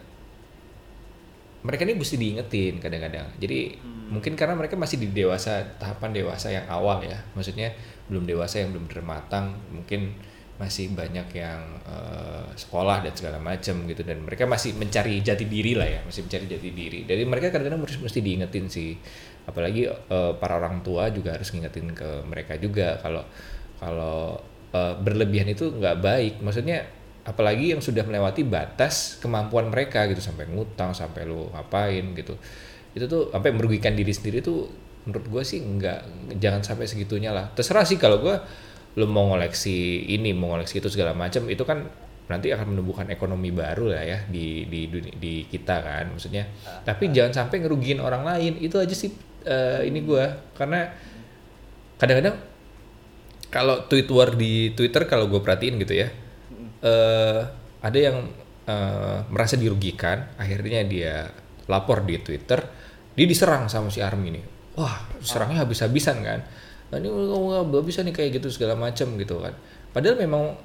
mereka 1.60 1.84
ini 1.84 1.92
mesti 1.92 2.16
diingetin 2.16 2.80
kadang-kadang. 2.80 3.36
Jadi 3.36 3.76
mungkin 4.10 4.32
karena 4.32 4.56
mereka 4.56 4.80
masih 4.80 4.96
di 4.96 5.12
dewasa 5.12 5.60
tahapan 5.76 6.16
dewasa 6.16 6.48
yang 6.48 6.64
awal 6.72 7.04
ya. 7.04 7.20
Maksudnya 7.36 7.76
belum 8.08 8.24
dewasa 8.24 8.64
yang 8.64 8.72
belum 8.72 8.88
benar 8.88 9.04
matang 9.04 9.54
mungkin 9.70 10.16
masih 10.56 10.92
banyak 10.92 11.28
yang 11.36 11.60
eh, 11.84 12.48
sekolah 12.56 13.04
dan 13.04 13.12
segala 13.12 13.36
macam 13.36 13.84
gitu. 13.84 14.00
Dan 14.00 14.24
mereka 14.24 14.48
masih 14.48 14.72
mencari 14.72 15.20
jati 15.20 15.44
diri 15.44 15.76
lah 15.76 15.88
ya. 15.88 16.00
Masih 16.08 16.24
mencari 16.24 16.48
jati 16.48 16.68
diri. 16.72 17.04
Jadi 17.04 17.22
mereka 17.28 17.52
kadang-kadang 17.52 17.84
mesti, 17.84 18.00
mesti 18.00 18.20
diingetin 18.24 18.66
sih. 18.72 18.96
Apalagi 19.44 19.84
eh, 19.84 20.32
para 20.40 20.56
orang 20.56 20.80
tua 20.80 21.12
juga 21.12 21.36
harus 21.36 21.52
ngingetin 21.52 21.92
ke 21.92 22.24
mereka 22.24 22.56
juga 22.56 22.96
kalau 23.04 23.20
kalau 23.80 24.36
eh, 24.76 24.94
berlebihan 25.00 25.48
itu 25.48 25.72
nggak 25.72 25.96
baik. 26.04 26.34
Maksudnya 26.44 26.84
apalagi 27.24 27.72
yang 27.72 27.80
sudah 27.80 28.04
melewati 28.04 28.44
batas 28.44 29.16
kemampuan 29.24 29.72
mereka 29.72 30.04
gitu. 30.12 30.20
Sampai 30.20 30.46
ngutang 30.52 30.92
sampai 30.92 31.24
lu 31.24 31.48
ngapain 31.50 32.04
gitu. 32.14 32.36
Itu 32.92 33.08
tuh 33.08 33.32
sampai 33.32 33.50
merugikan 33.56 33.96
diri 33.96 34.12
sendiri 34.12 34.44
tuh 34.44 34.68
menurut 35.08 35.26
gue 35.32 35.42
sih 35.48 35.64
nggak 35.64 35.98
jangan 36.36 36.60
sampai 36.60 36.84
segitunya 36.84 37.32
lah. 37.32 37.48
Terserah 37.56 37.88
sih 37.88 37.96
kalau 37.96 38.20
gue 38.20 38.36
lu 39.00 39.06
mau 39.08 39.32
ngoleksi 39.32 40.04
ini 40.12 40.34
mau 40.34 40.52
ngoleksi 40.52 40.82
itu 40.82 40.90
segala 40.92 41.14
macam 41.14 41.46
itu 41.46 41.62
kan 41.62 41.86
nanti 42.30 42.50
akan 42.50 42.74
menumbuhkan 42.74 43.06
ekonomi 43.10 43.50
baru 43.50 43.90
lah 43.90 44.02
ya 44.06 44.18
di 44.26 44.66
di 44.68 44.86
duni- 44.92 45.16
di 45.16 45.48
kita 45.48 45.80
kan. 45.80 46.04
Maksudnya 46.12 46.44
tapi 46.84 47.08
jangan 47.14 47.32
sampai 47.46 47.64
ngerugiin 47.64 47.98
orang 48.02 48.22
lain. 48.26 48.58
Itu 48.60 48.76
aja 48.82 48.92
sih 48.92 49.10
eh, 49.46 49.86
ini 49.88 50.04
gue 50.04 50.24
karena 50.58 50.90
kadang-kadang 51.96 52.49
kalau 53.50 53.84
tweet 53.90 54.08
war 54.10 54.32
di 54.34 54.72
Twitter 54.72 55.04
kalau 55.10 55.26
gue 55.26 55.42
perhatiin 55.42 55.76
gitu 55.82 55.94
ya 55.94 56.08
eh 56.80 57.40
ada 57.80 57.98
yang 57.98 58.30
eh, 58.64 59.18
merasa 59.28 59.58
dirugikan 59.60 60.32
akhirnya 60.40 60.80
dia 60.86 61.28
lapor 61.68 62.06
di 62.06 62.16
Twitter 62.22 62.62
dia 63.12 63.26
diserang 63.26 63.68
sama 63.68 63.92
si 63.92 64.00
Army 64.00 64.40
nih 64.40 64.44
wah 64.80 64.96
serangnya 65.20 65.66
habis-habisan 65.66 66.24
kan? 66.24 66.40
Nah, 66.90 66.96
ini 66.98 67.08
nggak 67.10 67.84
bisa 67.86 68.02
nih 68.02 68.14
kayak 68.14 68.30
gitu 68.40 68.48
segala 68.50 68.74
macam 68.74 69.14
gitu 69.14 69.38
kan. 69.38 69.54
Padahal 69.94 70.16
memang 70.18 70.58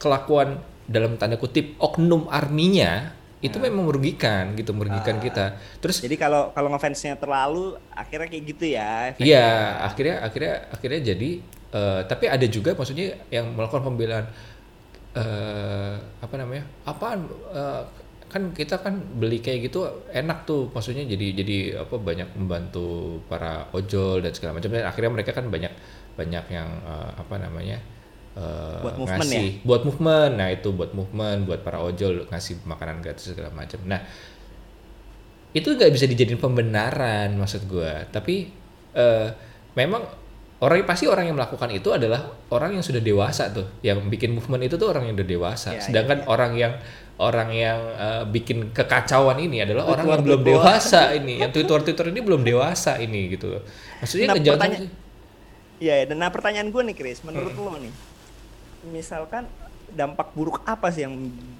kelakuan 0.00 0.60
dalam 0.86 1.18
tanda 1.18 1.36
kutip 1.36 1.76
oknum 1.82 2.30
arminya 2.30 3.12
itu 3.44 3.60
memang 3.60 3.84
merugikan 3.84 4.56
gitu 4.56 4.72
merugikan 4.72 5.20
kita. 5.20 5.60
Terus 5.82 6.00
Jadi 6.00 6.16
kalau 6.16 6.54
kalau 6.56 6.72
ngefansnya 6.72 7.20
terlalu 7.20 7.76
akhirnya 7.92 8.28
kayak 8.32 8.44
gitu 8.48 8.64
ya. 8.64 9.12
Iya, 9.20 9.76
akhirnya 9.84 10.16
akhirnya 10.24 10.54
akhirnya 10.72 11.00
jadi 11.12 11.30
eh, 11.72 12.00
tapi 12.06 12.26
ada 12.30 12.46
juga 12.46 12.74
maksudnya 12.76 13.14
yang 13.30 13.54
melakukan 13.56 13.82
pembelaan 13.86 14.26
eh 15.16 15.94
apa 16.20 16.34
namanya? 16.36 16.64
Apaan 16.84 17.24
eh, 17.54 17.82
kan 18.26 18.50
kita 18.52 18.82
kan 18.82 18.98
beli 19.22 19.38
kayak 19.38 19.70
gitu 19.70 19.86
enak 20.10 20.44
tuh 20.50 20.68
maksudnya 20.74 21.06
jadi 21.06 21.26
jadi 21.40 21.56
apa 21.86 21.94
banyak 21.96 22.26
membantu 22.34 23.22
para 23.30 23.70
ojol 23.70 24.18
dan 24.18 24.34
segala 24.34 24.58
macam 24.58 24.74
dan 24.74 24.82
akhirnya 24.82 25.10
mereka 25.14 25.30
kan 25.30 25.46
banyak 25.48 25.70
banyak 26.18 26.44
yang 26.52 26.68
eh, 26.84 27.10
apa 27.16 27.34
namanya? 27.40 27.78
eh, 28.36 28.80
Buat 28.82 28.96
movement 29.00 29.30
ngasih 29.30 29.48
buat 29.64 29.82
movement. 29.86 30.32
Nah, 30.36 30.48
itu 30.52 30.68
buat 30.74 30.90
movement 30.92 31.38
buat 31.48 31.60
para 31.64 31.78
ojol 31.80 32.28
ngasih 32.28 32.60
makanan 32.68 33.00
gratis 33.00 33.32
segala 33.32 33.48
macam. 33.54 33.80
Nah, 33.88 34.00
itu 35.56 35.68
nggak 35.72 35.92
bisa 35.94 36.04
dijadiin 36.10 36.36
pembenaran 36.40 37.32
maksud 37.40 37.64
gua 37.70 38.04
tapi 38.12 38.52
eh, 38.92 39.28
memang 39.72 40.04
orang 40.56 40.84
pasti 40.84 41.04
orang 41.04 41.28
yang 41.28 41.36
melakukan 41.36 41.68
itu 41.68 41.92
adalah 41.92 42.32
orang 42.48 42.80
yang 42.80 42.84
sudah 42.84 43.00
dewasa 43.00 43.52
tuh 43.52 43.66
yang 43.80 44.00
bikin 44.08 44.32
movement 44.32 44.64
itu 44.64 44.76
tuh 44.76 44.88
orang 44.88 45.04
yang 45.04 45.14
udah 45.14 45.28
dewasa 45.28 45.76
Iya, 45.76 45.82
sedangkan 45.84 46.18
iya, 46.24 46.28
orang 46.28 46.52
yang 46.56 46.72
orang 47.16 47.48
yang 47.52 47.78
eh, 47.92 48.24
bikin 48.28 48.72
kekacauan 48.72 49.36
ini 49.36 49.64
adalah 49.64 49.84
orang 49.86 50.04
yang 50.06 50.22
belum 50.24 50.42
dewasa 50.42 51.12
ini 51.12 51.40
yang 51.40 51.52
twitter 51.52 51.80
twitter 51.86 52.06
ini 52.08 52.20
belum 52.20 52.40
dewasa 52.40 52.96
ini 52.96 53.36
gitu 53.36 53.56
loh 53.56 53.62
maksudnya 54.00 54.32
Nah, 54.32 54.36
pertanya- 54.36 54.80
Iya, 55.76 55.94
ya, 56.00 56.04
dan 56.08 56.24
nah 56.24 56.32
pertanyaan 56.32 56.72
gue 56.72 56.82
nih 56.88 56.96
Chris, 56.96 57.20
menurut 57.20 57.52
Hmm. 57.52 57.64
lo 57.68 57.76
nih, 57.76 57.92
misalkan 58.88 59.44
dampak 59.92 60.32
buruk 60.32 60.64
apa 60.64 60.88
sih 60.88 61.04
yang 61.04 61.12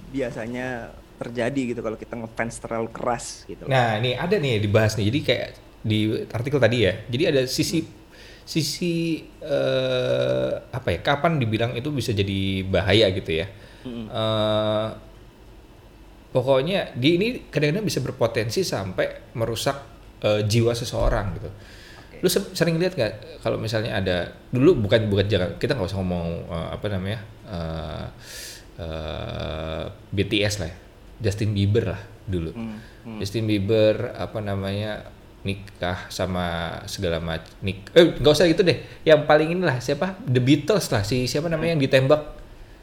biasanya 0.09 0.89
terjadi 1.17 1.61
gitu 1.73 1.81
kalau 1.81 1.93
kita 1.93 2.17
ngefans 2.17 2.57
terlalu 2.57 2.89
keras 2.89 3.45
gitu? 3.45 3.65
Nah, 3.65 3.97
ini 3.97 4.13
ada 4.13 4.37
nih 4.37 4.57
dibahas 4.57 4.97
nih. 4.97 5.05
Jadi 5.09 5.19
kayak 5.21 5.47
di 5.81 5.99
artikel 6.29 6.57
tadi 6.57 6.77
ya. 6.81 6.93
Jadi 7.05 7.23
ada 7.25 7.41
sisi 7.45 7.85
sisi 8.47 9.19
eh, 9.43 10.51
apa 10.71 10.87
ya? 10.89 10.99
Kapan 11.03 11.35
dibilang 11.35 11.75
itu 11.75 11.91
bisa 11.91 12.15
jadi 12.15 12.63
bahaya 12.63 13.11
gitu 13.11 13.43
ya? 13.43 13.47
Eh, 14.07 14.87
pokoknya 16.27 16.93
di 16.93 17.17
ini 17.17 17.27
kadang-kadang 17.47 17.83
bisa 17.83 17.99
berpotensi 17.99 18.61
sampai 18.61 19.33
merusak 19.33 19.77
eh, 20.23 20.41
jiwa 20.43 20.71
seseorang 20.71 21.35
gitu. 21.35 21.49
Lu 22.17 22.27
se- 22.27 22.49
sering 22.51 22.81
lihat 22.81 22.97
nggak 22.97 23.43
kalau 23.45 23.61
misalnya 23.61 23.93
ada 23.93 24.17
dulu 24.49 24.73
bukan 24.79 25.05
bukan 25.05 25.27
jangan 25.27 25.49
kita 25.55 25.75
nggak 25.75 25.87
usah 25.87 25.99
ngomong 25.99 26.27
eh, 26.47 26.67
apa 26.73 26.85
namanya 26.87 27.19
eh, 27.47 28.05
eh, 28.79 29.83
BTS 30.11 30.55
lah, 30.61 30.69
ya. 30.69 30.77
Justin 31.17 31.51
Bieber 31.51 31.93
lah 31.93 32.01
dulu. 32.27 32.51
Justin 33.17 33.47
Bieber 33.47 34.13
apa 34.13 34.37
namanya 34.37 35.07
nikah 35.47 36.11
sama 36.11 36.45
segala 36.83 37.23
macam 37.23 37.47
nik 37.63 37.87
eh 37.95 38.11
nggak 38.13 38.33
usah 38.35 38.45
gitu 38.45 38.61
deh 38.61 38.75
yang 39.01 39.23
paling 39.23 39.55
inilah 39.55 39.79
siapa 39.79 40.19
The 40.27 40.43
Beatles 40.43 40.91
lah 40.91 41.01
si 41.01 41.23
siapa 41.23 41.47
namanya 41.47 41.79
yang 41.79 41.83
ditembak 41.83 42.21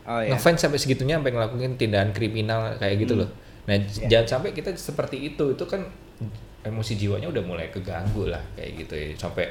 Oh 0.04 0.20
iya. 0.20 0.32
ngefans 0.32 0.60
sampai 0.60 0.76
segitunya 0.76 1.16
sampai 1.16 1.32
ngelakuin 1.32 1.76
tindakan 1.76 2.12
kriminal 2.12 2.76
kayak 2.76 3.00
gitu 3.00 3.16
loh. 3.16 3.28
Nah, 3.64 3.80
j- 3.80 4.04
jangan 4.04 4.28
sampai 4.36 4.52
kita 4.52 4.76
seperti 4.76 5.32
itu. 5.32 5.56
Itu 5.56 5.64
kan 5.64 5.80
emosi 6.60 6.92
jiwanya 6.96 7.28
udah 7.28 7.40
mulai 7.40 7.72
keganggu 7.72 8.28
lah 8.28 8.40
kayak 8.52 8.84
gitu 8.84 8.94
ya. 8.96 9.08
Sampai 9.16 9.48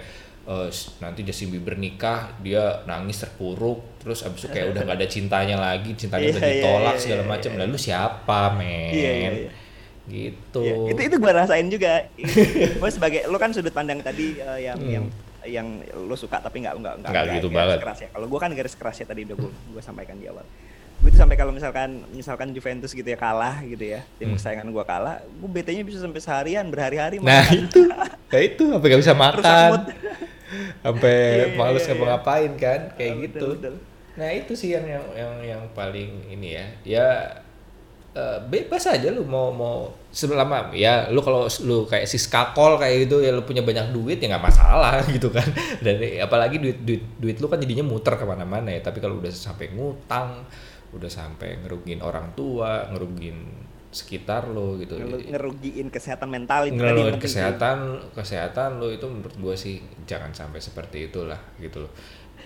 s- 0.70 0.94
nanti 1.00 1.26
Justin 1.26 1.54
Bieber 1.54 1.74
nikah, 1.74 2.38
dia 2.42 2.86
nangis 2.86 3.18
terpuruk, 3.18 3.98
terus 3.98 4.22
abis 4.22 4.44
itu 4.44 4.50
kayak 4.52 4.78
udah 4.78 4.82
gak 4.86 4.98
ada 5.00 5.08
cintanya 5.08 5.58
lagi, 5.58 5.98
cintanya 5.98 6.28
udah 6.34 6.42
Iya, 6.42 6.50
iya, 6.50 6.62
ditolak 6.62 6.94
iya, 6.94 7.02
segala 7.02 7.24
iya, 7.24 7.30
macam. 7.32 7.52
iya. 7.54 7.60
Lalu 7.66 7.78
siapa, 7.80 8.40
men? 8.54 8.94
Iya, 8.94 9.12
iya, 9.12 9.30
iya. 9.34 9.50
Gitu. 10.04 10.60
Iya, 10.60 10.76
itu 10.90 11.02
itu 11.02 11.16
gue 11.16 11.32
rasain 11.32 11.68
juga. 11.68 12.08
gue 12.80 12.90
sebagai 12.90 13.24
lo 13.26 13.38
kan 13.38 13.50
sudut 13.50 13.72
pandang 13.72 14.00
tadi 14.00 14.36
eh, 14.36 14.60
yang 14.64 14.80
yang 14.82 15.06
yang 15.44 15.68
lo 16.02 16.16
suka 16.16 16.40
tapi 16.40 16.60
nggak 16.60 16.76
nggak 16.76 16.94
Hmm. 16.98 17.04
Nggak 17.06 17.26
gitu 17.34 17.48
garis 17.48 17.58
banget. 17.58 17.78
keras 17.80 18.00
ya. 18.00 18.10
Kalau 18.10 18.28
gue 18.28 18.40
kan 18.40 18.52
garis 18.52 18.74
keras 18.74 18.98
ya 18.98 19.06
tadi 19.06 19.22
udah 19.24 19.36
gue 19.38 19.52
gue 19.70 19.82
sampaikan 19.82 20.16
di 20.16 20.26
awal. 20.26 20.44
Gue 21.00 21.10
tuh 21.10 21.20
sampai 21.20 21.36
kalau 21.36 21.52
misalkan 21.52 21.90
misalkan 22.10 22.52
Juventus 22.52 22.92
gitu 22.92 23.04
ya 23.04 23.16
kalah 23.16 23.60
gitu 23.62 23.84
ya 23.86 24.04
tim 24.18 24.28
Hmm. 24.28 24.36
kesayangan 24.36 24.68
gue 24.68 24.84
kalah, 24.84 25.16
gue 25.20 25.50
bete-nya 25.50 25.84
bisa 25.84 26.00
sampai 26.00 26.20
seharian 26.20 26.68
berhari-hari. 26.68 27.20
Nah, 27.20 27.44
makan. 27.44 27.60
itu. 27.62 27.82
Nah, 28.26 28.40
itu 28.40 28.64
sampai 28.66 28.88
gak 28.90 29.02
bisa 29.02 29.14
makan. 29.14 29.70
sampai 30.80 31.16
Iya, 31.44 31.46
males 31.54 31.76
iya, 31.76 31.84
iya. 31.84 31.88
ngapa-ngapain 31.90 32.52
kan 32.56 32.80
kayak 32.94 33.10
Ah, 33.10 33.20
gitu. 33.22 33.36
betul, 33.36 33.52
betul. 33.58 33.76
Nah, 34.14 34.30
itu 34.30 34.54
sih 34.54 34.70
yang 34.70 34.86
yang 34.86 35.06
yang, 35.12 35.34
yang 35.44 35.62
paling 35.72 36.10
ini 36.30 36.50
ya. 36.54 36.66
Ya 36.84 37.08
eh, 38.14 38.40
bebas 38.46 38.86
aja 38.90 39.10
lu 39.10 39.26
mau 39.26 39.50
mau 39.50 39.90
selama 40.14 40.70
ya 40.74 41.10
lu 41.10 41.20
kalau 41.26 41.50
lu 41.66 41.90
kayak 41.90 42.06
si 42.06 42.22
skakol 42.22 42.78
kayak 42.78 43.10
gitu 43.10 43.26
ya 43.26 43.34
lu 43.34 43.42
punya 43.42 43.66
banyak 43.66 43.90
duit 43.90 44.22
ya 44.22 44.34
nggak 44.34 44.46
masalah 44.46 45.02
gitu 45.16 45.30
kan. 45.34 45.46
Dan 45.82 46.00
eh, 46.02 46.22
apalagi 46.22 46.62
duit 46.62 46.82
duit 46.86 47.04
duit 47.18 47.38
lu 47.42 47.50
kan 47.50 47.58
jadinya 47.58 47.86
muter 47.86 48.14
ke 48.16 48.26
mana-mana 48.26 48.70
ya. 48.70 48.82
Tapi 48.86 49.02
kalau 49.02 49.20
udah 49.20 49.32
sampai 49.34 49.74
ngutang 49.74 50.46
udah 50.94 51.10
sampai 51.10 51.66
ngerugiin 51.66 52.06
orang 52.06 52.38
tua 52.38 52.86
ngerugiin 52.94 53.66
sekitar 53.94 54.50
lo 54.50 54.78
gitu. 54.82 54.98
Ngerugiin 54.98 55.90
kesehatan 55.94 56.30
mental 56.30 56.66
itu 56.66 56.82
sih. 56.82 57.22
kesehatan 57.22 57.78
kesehatan 58.18 58.82
lo 58.82 58.90
itu 58.90 59.06
menurut 59.06 59.38
gue 59.38 59.56
sih 59.58 59.78
jangan 60.10 60.34
sampai 60.34 60.58
seperti 60.58 61.14
itulah 61.14 61.38
gitu 61.62 61.86
loh 61.86 61.94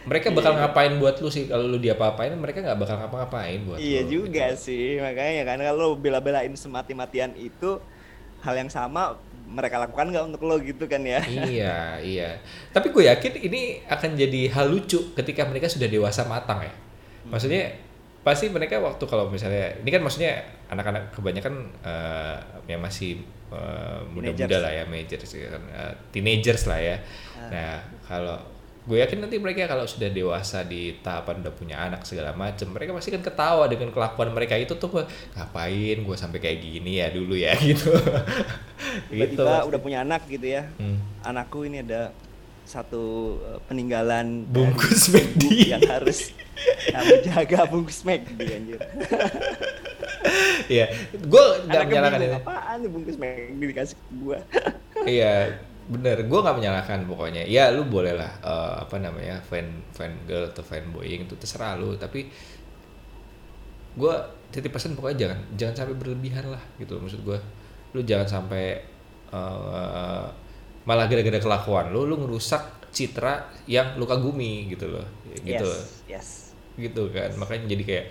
mereka 0.08 0.32
bakal 0.32 0.56
ngapain 0.56 0.96
buat 0.96 1.20
lu 1.20 1.28
sih? 1.28 1.52
Kalau 1.52 1.68
lu 1.68 1.78
diapa-apain 1.78 2.32
mereka 2.40 2.64
nggak 2.64 2.80
bakal 2.80 2.96
ngapa-ngapain 2.96 3.60
buat 3.68 3.78
Iya 3.78 4.08
lu, 4.08 4.24
juga 4.24 4.56
gitu. 4.56 4.72
sih, 4.72 4.86
makanya 5.04 5.44
kan 5.44 5.60
kalau 5.60 6.00
bela-belain 6.00 6.56
semati-matian 6.56 7.36
itu 7.36 7.78
hal 8.40 8.56
yang 8.56 8.72
sama 8.72 9.20
mereka 9.48 9.80
lakukan 9.80 10.12
nggak 10.12 10.26
untuk 10.32 10.42
lo 10.48 10.56
gitu 10.64 10.88
kan 10.88 11.04
ya? 11.04 11.20
iya 11.28 12.00
iya. 12.00 12.30
Tapi 12.72 12.92
gue 12.96 13.04
yakin 13.08 13.34
ini 13.52 13.84
akan 13.84 14.16
jadi 14.16 14.42
hal 14.56 14.72
lucu 14.72 15.12
ketika 15.12 15.44
mereka 15.44 15.68
sudah 15.68 15.92
dewasa 15.92 16.24
matang 16.24 16.64
ya. 16.64 16.74
Maksudnya 17.28 17.76
pasti 18.24 18.52
mereka 18.52 18.80
waktu 18.84 19.04
kalau 19.08 19.32
misalnya 19.32 19.80
ini 19.80 19.88
kan 19.88 20.04
maksudnya 20.04 20.44
anak-anak 20.68 21.16
kebanyakan 21.16 21.72
eh, 21.84 22.36
yang 22.68 22.84
masih 22.84 23.24
eh, 23.52 24.00
muda-muda 24.12 24.68
lah 24.68 24.72
ya 24.72 24.84
majors 24.84 25.32
kan 25.32 25.64
eh, 25.68 25.94
teenagers 26.12 26.64
lah 26.68 26.80
ya. 26.80 26.96
Nah 27.52 27.80
kalau 28.04 28.57
gue 28.88 28.98
yakin 28.98 29.20
nanti 29.20 29.36
mereka 29.36 29.68
kalau 29.68 29.84
sudah 29.84 30.08
dewasa 30.08 30.64
di 30.64 30.96
tahapan 30.98 31.44
udah 31.44 31.52
punya 31.52 31.76
anak 31.78 32.02
segala 32.02 32.32
macem 32.32 32.68
mereka 32.68 32.92
pasti 32.92 33.12
kan 33.12 33.20
ketawa 33.20 33.68
dengan 33.68 33.92
kelakuan 33.92 34.32
mereka 34.32 34.56
itu 34.56 34.74
tuh 34.74 35.04
ngapain 35.34 35.98
gue 36.00 36.16
sampai 36.16 36.40
kayak 36.40 36.58
gini 36.58 36.98
ya 36.98 37.12
dulu 37.12 37.36
ya 37.36 37.52
gitu 37.58 37.92
gitu 39.12 39.36
Tiba-tiba 39.38 39.68
udah 39.68 39.80
punya 39.80 39.98
anak 40.02 40.24
gitu 40.26 40.48
ya, 40.50 40.72
Hmm. 40.76 41.04
anakku 41.22 41.62
ini 41.62 41.82
ada 41.82 42.16
satu 42.64 43.04
uh, 43.38 43.60
peninggalan 43.64 44.44
Bungkus 44.46 45.08
McD. 45.14 45.68
yang 45.70 45.84
harus 45.84 46.32
yang 46.88 47.04
menjaga 47.06 47.68
bungkus 47.68 48.02
McD 48.02 48.40
anjir. 48.42 48.80
Iya, 50.68 50.86
gue 51.14 51.44
nggak 51.64 51.84
menyalahkan 51.86 52.22
ini. 52.22 52.36
apaan 52.36 52.76
nih 52.82 52.90
bungkus 52.90 53.16
McD 53.16 53.62
dikasih 53.62 53.98
gua. 54.18 54.40
Iya, 55.06 55.62
bener. 55.88 56.28
Gue 56.28 56.40
nggak 56.44 56.58
menyalahkan 56.60 57.00
pokoknya. 57.08 57.44
Ya, 57.48 57.72
lu 57.72 57.88
boleh 57.88 58.14
lah 58.16 58.32
eh, 58.44 58.74
apa 58.84 58.96
namanya 59.00 59.40
fan 59.44 59.84
fan 59.96 60.14
girl 60.28 60.52
atau 60.52 60.64
fanboying 60.64 61.28
itu 61.28 61.36
terserah 61.40 61.80
lu. 61.80 61.96
Tapi 61.96 62.28
gue 63.98 64.16
titip 64.54 64.70
pesan 64.72 64.94
pokoknya 64.94 65.18
jangan 65.28 65.40
jangan 65.58 65.76
sampai 65.84 65.96
berlebihan 65.98 66.46
lah 66.52 66.64
gitu 66.78 67.00
maksud 67.00 67.24
gue. 67.24 67.40
Lu 67.96 68.04
jangan 68.04 68.28
sampai 68.28 68.80
eh, 69.32 70.26
malah 70.88 71.06
gara-gara 71.12 71.40
kelakuan 71.44 71.92
lu 71.92 72.08
lu 72.08 72.16
ngerusak 72.16 72.88
citra 72.96 73.52
yang 73.68 74.00
lu 74.00 74.08
kagumi 74.08 74.72
gitu 74.72 74.88
loh. 74.88 75.04
Gitu. 75.44 75.68
Yes, 75.68 76.04
yes. 76.08 76.28
gitu 76.78 77.10
kan 77.10 77.34
makanya 77.42 77.74
jadi 77.74 77.84
kayak 77.84 78.06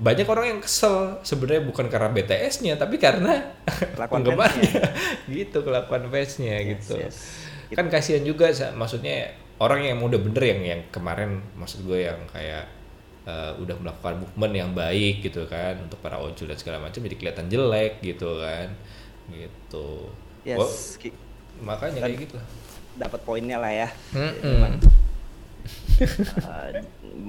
banyak 0.00 0.24
orang 0.24 0.46
yang 0.56 0.60
kesel 0.64 1.20
sebenarnya 1.20 1.62
bukan 1.68 1.92
karena 1.92 2.08
BTS-nya 2.08 2.80
tapi 2.80 2.96
karena 2.96 3.52
penggemarnya 4.12 4.96
gitu 5.28 5.60
kelakuan 5.60 6.08
fansnya 6.08 6.56
Yes, 6.56 6.68
gitu 6.72 6.94
yes. 6.96 7.16
kan 7.76 7.86
kasihan 7.92 8.24
juga 8.24 8.48
maksudnya 8.72 9.36
orang 9.60 9.84
yang 9.84 10.00
udah 10.00 10.16
bener 10.16 10.44
yang 10.56 10.60
yang 10.64 10.80
kemarin 10.88 11.44
maksud 11.52 11.84
gue 11.84 12.08
yang 12.08 12.16
kayak 12.32 12.64
eh, 13.28 13.52
udah 13.60 13.76
melakukan 13.76 14.24
movement 14.24 14.54
yang 14.56 14.70
baik 14.72 15.20
gitu 15.20 15.44
kan 15.44 15.76
untuk 15.84 16.00
para 16.00 16.16
ojol 16.16 16.48
dan 16.48 16.56
segala 16.56 16.80
macam 16.80 17.04
jadi 17.04 17.16
kelihatan 17.20 17.46
jelek 17.52 18.00
gitu 18.00 18.40
kan 18.40 18.72
gitu 19.28 20.08
Yes. 20.40 20.96
Ki- 20.96 21.12
makanya 21.60 22.08
kayak 22.08 22.24
gitu 22.24 22.40
dapat 22.96 23.20
poinnya 23.22 23.60
lah 23.60 23.68
ya. 23.68 23.88
Mm-mm. 24.16 24.80
Uh, 26.00 26.80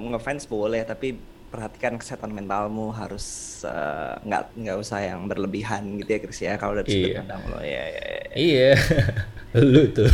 ngefans 0.16 0.48
boleh 0.48 0.88
tapi 0.88 1.20
perhatikan 1.52 2.00
kesehatan 2.00 2.32
mentalmu 2.32 2.96
harus 2.96 3.60
uh, 3.68 4.16
nggak 4.24 4.56
nggak 4.56 4.78
usah 4.80 5.04
yang 5.04 5.28
berlebihan 5.28 6.00
gitu 6.00 6.10
ya 6.16 6.20
Chris 6.24 6.40
ya 6.42 6.54
kalau 6.56 6.80
dari 6.80 6.88
sudut 6.88 7.12
Iya. 7.12 7.20
pandang 7.20 7.42
lo 7.52 7.60
ya, 7.60 7.84
ya, 7.92 8.04
ya. 8.08 8.24
iya 8.40 8.72
lu 9.60 9.84
tuh 9.92 10.08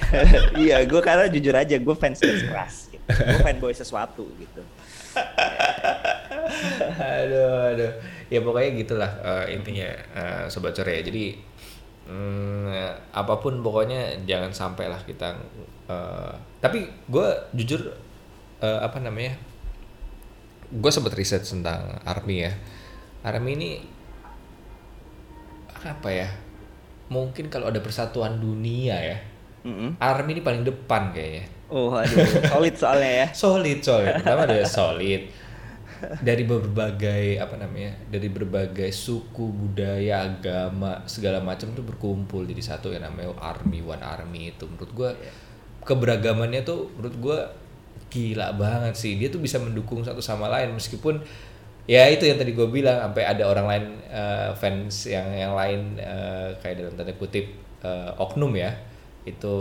iya 0.68 0.76
gue 0.84 1.00
karena 1.00 1.24
jujur 1.32 1.56
aja 1.56 1.76
gue 1.80 1.96
fans 1.96 2.20
garis 2.20 2.44
keras 2.44 2.74
gitu. 2.92 3.00
gue 3.00 3.40
fanboy 3.40 3.72
sesuatu 3.72 4.28
gitu 4.36 4.60
aduh 7.00 7.72
aduh 7.72 7.92
ya 8.28 8.40
pokoknya 8.44 8.70
gitulah 8.76 9.10
eh, 9.24 9.56
intinya 9.56 9.88
eh, 10.14 10.44
sobat 10.52 10.76
sore 10.76 11.00
ya 11.00 11.02
jadi 11.06 11.24
mm, 12.12 13.14
apa 13.16 13.34
pun 13.40 13.64
pokoknya 13.64 14.20
jangan 14.28 14.52
sampai 14.52 14.92
lah 14.92 15.00
kita 15.00 15.32
eh, 15.88 16.32
tapi 16.60 16.84
gue 17.08 17.28
jujur 17.56 17.88
eh, 18.60 18.80
apa 18.84 19.00
namanya 19.00 19.38
gue 20.74 20.90
sempat 20.90 21.14
riset 21.14 21.46
tentang 21.46 22.02
army 22.02 22.50
ya. 22.50 22.52
Army 23.24 23.50
ini 23.54 23.70
apa 25.84 26.08
ya 26.08 26.28
mungkin 27.12 27.52
kalau 27.52 27.68
ada 27.68 27.76
persatuan 27.84 28.40
dunia 28.40 28.96
ya 28.96 29.18
Mm-mm. 29.64 29.96
army 30.00 30.36
ini 30.36 30.42
paling 30.44 30.60
depan 30.64 31.12
kayaknya. 31.12 31.44
Oh 31.72 31.96
aduh 31.96 32.20
solid 32.44 32.74
soalnya 32.76 33.12
ya. 33.24 33.26
Solid 33.44 33.78
solid. 33.80 34.12
Pertama 34.20 34.44
ada 34.44 34.60
solid. 34.68 35.32
Dari 36.20 36.44
berbagai 36.44 37.40
apa 37.40 37.56
namanya 37.56 37.96
dari 38.12 38.28
berbagai 38.28 38.92
suku 38.92 39.48
budaya 39.48 40.28
agama 40.28 41.00
segala 41.08 41.40
macam 41.40 41.72
tuh 41.72 41.80
berkumpul. 41.80 42.44
Jadi 42.44 42.60
satu 42.60 42.92
yang 42.92 43.08
namanya 43.08 43.32
army 43.40 43.80
one 43.80 44.04
army 44.04 44.52
itu. 44.52 44.68
Menurut 44.68 44.92
gua 44.92 45.10
keberagamannya 45.88 46.60
tuh 46.60 46.92
menurut 47.00 47.16
gua 47.16 47.38
gila 48.14 48.54
banget 48.54 48.94
sih. 48.94 49.18
Dia 49.18 49.26
tuh 49.34 49.42
bisa 49.42 49.58
mendukung 49.58 50.06
satu 50.06 50.22
sama 50.22 50.46
lain 50.46 50.70
meskipun 50.78 51.18
ya 51.84 52.06
itu 52.08 52.24
yang 52.24 52.38
tadi 52.40 52.54
gue 52.54 52.64
bilang 52.70 52.96
sampai 53.10 53.26
ada 53.26 53.44
orang 53.44 53.66
lain 53.66 53.84
eh, 54.08 54.50
fans 54.56 55.10
yang 55.10 55.26
yang 55.34 55.52
lain 55.52 55.98
eh, 55.98 56.54
kayak 56.62 56.80
dalam 56.80 56.94
tanda 56.94 57.12
kutip 57.18 57.50
eh, 57.82 58.10
oknum 58.22 58.54
ya 58.54 58.72
itu 59.26 59.56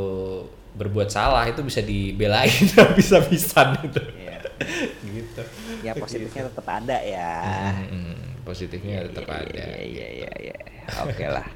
berbuat 0.73 1.09
salah 1.09 1.45
itu 1.49 1.65
bisa 1.65 1.81
dibelain 1.81 2.53
bisa-bisan 2.97 3.73
itu. 3.81 4.01
Iya. 4.21 4.37
gitu. 5.17 5.41
Ya 5.83 5.91
positifnya 5.97 6.47
tetap 6.47 6.67
ada 6.69 6.97
ya. 7.01 7.73
Hmm, 7.89 8.39
positifnya 8.45 9.03
tetap 9.09 9.25
Iya, 9.27 9.37
ada 9.49 9.65
iya 9.81 10.07
iya 10.23 10.31
iya 10.39 10.55
oke 11.01 11.25
lah. 11.27 11.47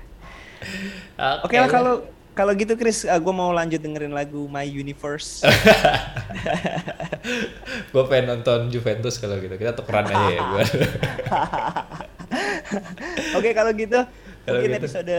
Oke 1.46 1.54
oke 1.54 1.58
lah. 1.62 1.70
kalau 1.70 1.94
kalau 2.38 2.54
gitu 2.54 2.78
Chris 2.78 3.02
gue 3.02 3.34
mau 3.34 3.50
lanjut 3.50 3.82
dengerin 3.82 4.14
lagu 4.14 4.46
My 4.46 4.70
Universe. 4.70 5.42
Gue 7.92 8.04
pengen 8.08 8.38
nonton 8.38 8.70
Juventus 8.70 9.18
kalau 9.18 9.42
gitu. 9.42 9.58
Kita 9.58 9.74
tukeran 9.74 10.06
aja 10.06 10.30
ya 10.30 10.42
gue 10.46 10.64
Oke 13.42 13.58
kalau 13.58 13.74
gitu 13.74 14.06
mungkin 14.48 14.70
gitu. 14.72 14.80
episode 14.80 15.18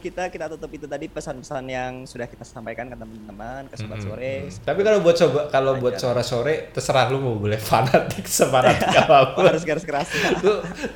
kita 0.00 0.22
kita 0.26 0.44
tutup 0.50 0.70
itu 0.72 0.86
tadi 0.86 1.06
pesan-pesan 1.06 1.64
yang 1.66 1.92
sudah 2.04 2.24
kita 2.24 2.42
sampaikan 2.42 2.88
ke 2.88 2.96
teman-teman 2.96 3.68
ke 3.68 3.76
sobat 3.76 4.00
Mm-mm. 4.00 4.08
sore. 4.08 4.34
Tapi 4.60 4.80
kalau 4.80 4.98
buat 4.98 5.16
coba 5.16 5.40
kalau 5.48 5.72
buat 5.76 5.94
sore-sore 5.94 6.72
terserah 6.72 7.06
lu 7.08 7.20
mau 7.20 7.36
boleh 7.36 7.60
fanatik 7.60 8.24
sefanatik 8.24 8.88
Oh, 8.88 9.04
apa 9.04 9.16
pun. 9.32 9.44
harus 9.44 9.62
garis 9.62 9.84
keras. 9.84 10.08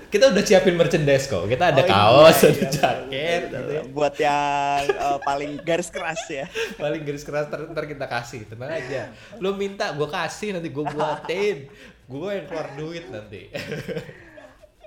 Kita 0.09 0.33
udah 0.33 0.42
siapin 0.42 0.74
merchandise 0.74 1.26
kok. 1.26 1.44
Kita 1.44 1.70
ada 1.70 1.81
Oh, 1.81 1.85
iya, 1.85 1.92
kaos, 1.92 2.38
iya, 2.38 2.48
ada 2.48 2.59
iya, 2.59 2.68
jaket 2.70 3.40
betul, 3.44 3.59
gitu 3.59 3.70
ya. 3.70 3.83
Buat 3.92 4.14
yang 4.16 4.83
eh, 4.88 5.18
paling 5.20 5.50
garis 5.61 5.88
keras 5.88 6.22
ya. 6.26 6.44
Paling 6.74 7.02
garis 7.04 7.22
keras 7.22 7.44
ntar, 7.46 7.61
ntar 7.68 7.85
kita 7.85 8.07
kasih, 8.07 8.40
tenang 8.44 8.72
aja. 8.72 9.12
Lu 9.37 9.52
minta 9.52 9.92
gua 9.92 10.09
kasih 10.09 10.57
nanti 10.57 10.68
gua 10.68 10.88
buatin. 10.88 11.68
Gua 12.09 12.33
yang 12.33 12.48
keluar 12.48 12.68
duit 12.72 13.04
nanti. 13.09 13.42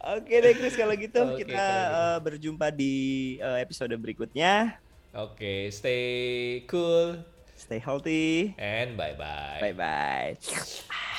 Oke 0.02 0.34
deh 0.42 0.54
Chris 0.58 0.74
kalau 0.74 0.98
gitu 0.98 1.22
Oke, 1.22 1.46
kita 1.46 1.66
eh, 1.94 2.18
berjumpa 2.26 2.74
di 2.74 2.94
eh, 3.38 3.60
episode 3.62 3.94
berikutnya. 4.02 4.82
Oke, 5.14 5.70
stay 5.70 6.64
cool 6.72 7.22
Stay 7.62 7.78
healthy. 7.78 8.58
and 8.58 8.98
bye 8.98 9.14
bye. 9.14 9.62
Bye 9.62 9.78
bye. 9.78 11.18